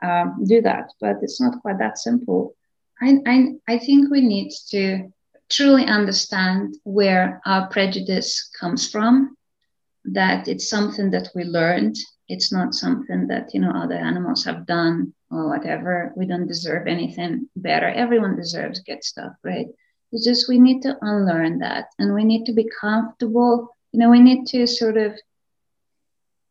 [0.02, 2.54] um, do that but it's not quite that simple
[3.00, 5.12] I, I i think we need to
[5.48, 9.36] truly understand where our prejudice comes from,
[10.04, 11.96] that it's something that we learned.
[12.28, 16.12] It's not something that, you know, other animals have done or whatever.
[16.16, 17.88] We don't deserve anything better.
[17.88, 19.68] Everyone deserves good stuff, right?
[20.12, 23.74] It's just we need to unlearn that and we need to be comfortable.
[23.92, 25.12] You know, we need to sort of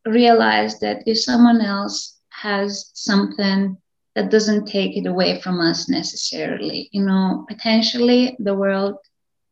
[0.05, 3.77] realize that if someone else has something
[4.17, 6.89] that doesn't take it away from us necessarily.
[6.91, 8.95] You know, potentially the world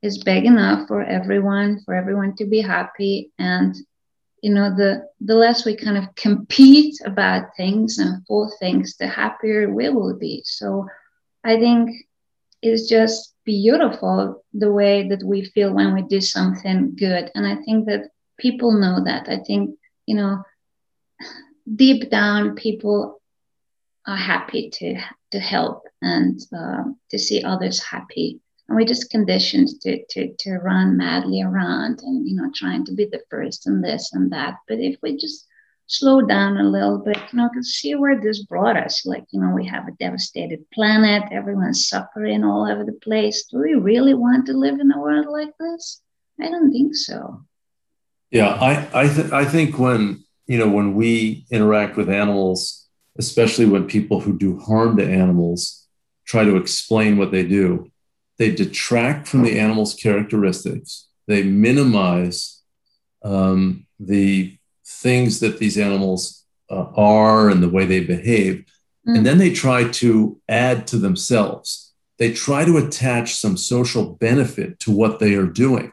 [0.01, 3.32] is big enough for everyone, for everyone to be happy.
[3.38, 3.76] And,
[4.46, 9.08] you know, the, the less we kind of compete about things and for things, the
[9.08, 10.43] happier we will be.
[10.46, 10.86] So
[11.43, 11.89] I think
[12.62, 17.32] it's just beautiful the way that we feel when we do something good.
[17.34, 19.28] And I think that people know that.
[19.30, 20.43] I think, you know,
[21.76, 23.20] deep down, people
[24.06, 28.41] are happy to to help and uh, to see others happy.
[28.68, 32.93] And we're just conditioned to, to, to run madly around and, you know, trying to
[32.93, 34.55] be the first and this and that.
[34.68, 35.47] But if we just
[35.88, 39.05] slow down a little bit, you know, to see where this brought us.
[39.05, 43.45] Like, you know, we have a devastated planet, everyone's suffering all over the place.
[43.45, 46.01] Do we really want to live in a world like this?
[46.41, 47.45] I don't think so.
[48.32, 52.86] Yeah, I I, th- I think when you know when we interact with animals
[53.18, 55.88] especially when people who do harm to animals
[56.26, 57.91] try to explain what they do.
[58.38, 62.61] They detract from the animal's characteristics, they minimize
[63.23, 68.65] um, the things that these animals uh, are and the way they behave.
[69.07, 69.17] Mm.
[69.17, 71.93] And then they try to add to themselves.
[72.17, 75.91] They try to attach some social benefit to what they are doing.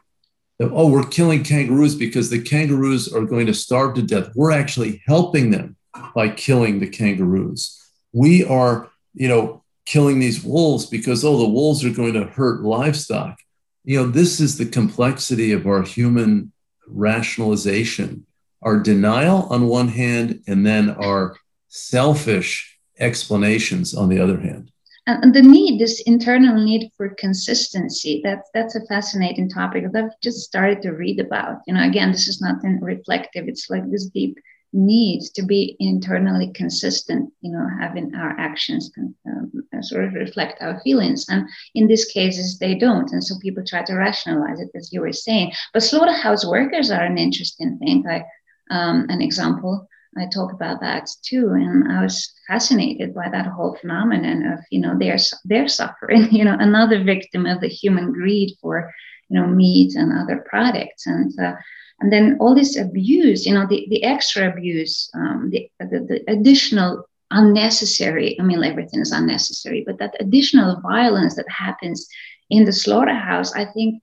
[0.59, 4.31] That, oh, we're killing kangaroos because the kangaroos are going to starve to death.
[4.35, 5.75] We're actually helping them
[6.15, 7.79] by killing the kangaroos.
[8.13, 12.63] We are, you know, killing these wolves because, oh, the wolves are going to hurt
[12.63, 13.37] livestock.
[13.83, 16.51] You know, this is the complexity of our human
[16.87, 18.25] rationalization,
[18.61, 21.35] our denial on one hand, and then our
[21.67, 24.71] selfish explanations on the other hand.
[25.05, 30.19] And the need, this internal need for consistency, that's that's a fascinating topic that I've
[30.21, 31.57] just started to read about.
[31.67, 33.49] You know, again, this is nothing reflective.
[33.49, 34.37] It's like this deep
[34.73, 39.51] needs to be internally consistent, you know, having our actions um,
[39.81, 41.25] sort of reflect our feelings.
[41.29, 43.11] And in these cases, they don't.
[43.11, 45.51] And so people try to rationalize it, as you were saying.
[45.73, 48.03] But slaughterhouse workers are an interesting thing.
[48.03, 48.25] Like
[48.71, 51.49] um, an example, I talk about that too.
[51.49, 56.45] And I was fascinated by that whole phenomenon of, you know, their, their suffering, you
[56.45, 58.91] know, another victim of the human greed for,
[59.29, 61.05] you know, meat and other products.
[61.07, 61.53] And uh,
[61.99, 66.31] and then all this abuse you know the, the extra abuse um, the, the, the
[66.31, 72.07] additional unnecessary i mean everything is unnecessary but that additional violence that happens
[72.49, 74.01] in the slaughterhouse i think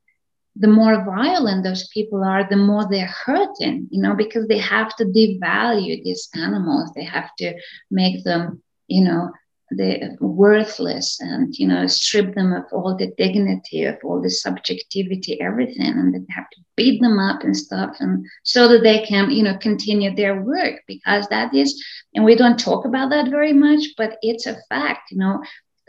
[0.57, 4.95] the more violent those people are the more they're hurting you know because they have
[4.97, 6.91] to devalue these animals.
[6.95, 7.55] They have to
[7.91, 9.31] make them you know
[9.71, 15.41] the worthless and you know strip them of all the dignity of all the subjectivity
[15.41, 19.31] everything and they have to beat them up and stuff and so that they can
[19.31, 21.83] you know continue their work because that is
[22.15, 25.43] and we don't talk about that very much but it's a fact you know.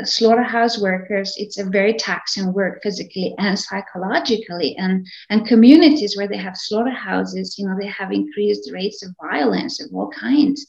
[0.03, 6.37] Slaughterhouse workers it's a very taxing work physically and psychologically and and communities where they
[6.37, 10.65] have slaughterhouses you know they have increased rates of violence of all kinds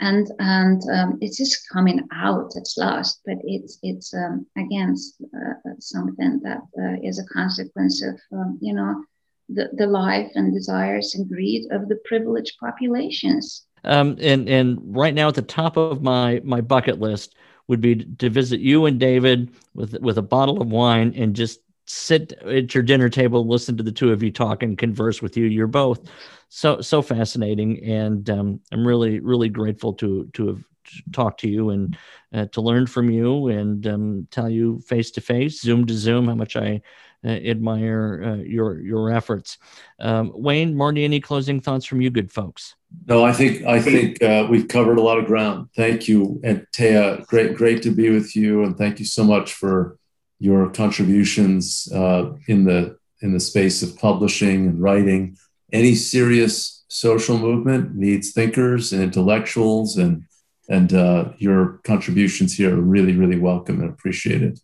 [0.00, 4.96] and and um, it's just coming out at last but it's it's um, again
[5.36, 9.04] uh, something that uh, is a consequence of um, you know
[9.48, 13.66] the, the life and desires and greed of the privileged populations.
[13.84, 17.34] Um, and and right now at the top of my my bucket list
[17.66, 21.60] would be to visit you and david with with a bottle of wine and just
[21.86, 25.36] sit at your dinner table listen to the two of you talk and converse with
[25.36, 26.08] you you're both
[26.50, 30.64] so so fascinating, and um, I'm really really grateful to to have
[31.12, 31.96] talked to you and
[32.34, 36.26] uh, to learn from you and um, tell you face to face, Zoom to Zoom,
[36.26, 36.82] how much I
[37.24, 39.58] uh, admire uh, your your efforts.
[40.00, 42.74] Um, Wayne, Marty, any closing thoughts from you, good folks?
[43.06, 45.68] No, I think I think uh, we've covered a lot of ground.
[45.76, 49.52] Thank you, and Teya, great great to be with you, and thank you so much
[49.52, 49.99] for
[50.40, 55.36] your contributions uh, in the in the space of publishing and writing.
[55.72, 60.24] Any serious social movement needs thinkers and intellectuals and
[60.68, 64.58] and uh, your contributions here are really really welcome and appreciated.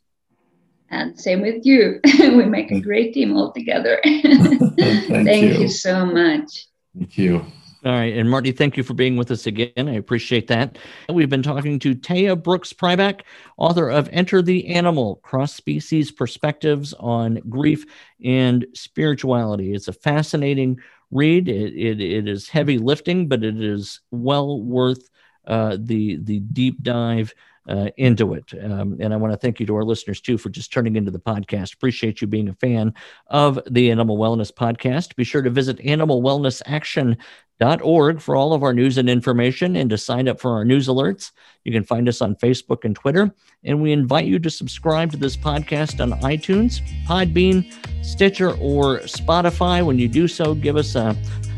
[0.88, 2.00] And same with you.
[2.20, 4.00] We make a great team all together.
[4.04, 5.60] Thank, thank you.
[5.60, 6.66] you so much.
[6.96, 7.44] Thank you
[7.86, 8.16] all right.
[8.16, 9.88] And Marty, thank you for being with us again.
[9.88, 10.76] I appreciate that.
[11.08, 13.20] We've been talking to Teya Brooks Pribac,
[13.58, 17.86] author of Enter the Animal Cross Species Perspectives on Grief
[18.24, 19.72] and Spirituality.
[19.72, 20.80] It's a fascinating
[21.12, 21.48] read.
[21.48, 25.08] It, it, it is heavy lifting, but it is well worth
[25.46, 27.32] uh, the, the deep dive
[27.68, 28.52] uh, into it.
[28.62, 31.10] Um, and I want to thank you to our listeners too for just turning into
[31.10, 31.74] the podcast.
[31.74, 32.94] Appreciate you being a fan
[33.28, 35.16] of the Animal Wellness Podcast.
[35.16, 40.28] Be sure to visit animalwellnessaction.org for all of our news and information and to sign
[40.28, 41.32] up for our news alerts.
[41.64, 43.34] You can find us on Facebook and Twitter.
[43.64, 47.72] And we invite you to subscribe to this podcast on iTunes, Podbean,
[48.04, 49.84] Stitcher, or Spotify.
[49.84, 51.16] When you do so, give us a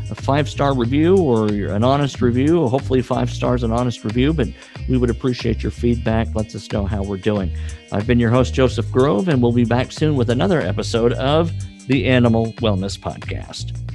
[0.09, 4.47] a five star review or an honest review, hopefully five stars, an honest review, but
[4.87, 6.33] we would appreciate your feedback.
[6.35, 7.51] Lets us know how we're doing.
[7.91, 11.51] I've been your host, Joseph Grove, and we'll be back soon with another episode of
[11.87, 13.88] the Animal Wellness Podcast.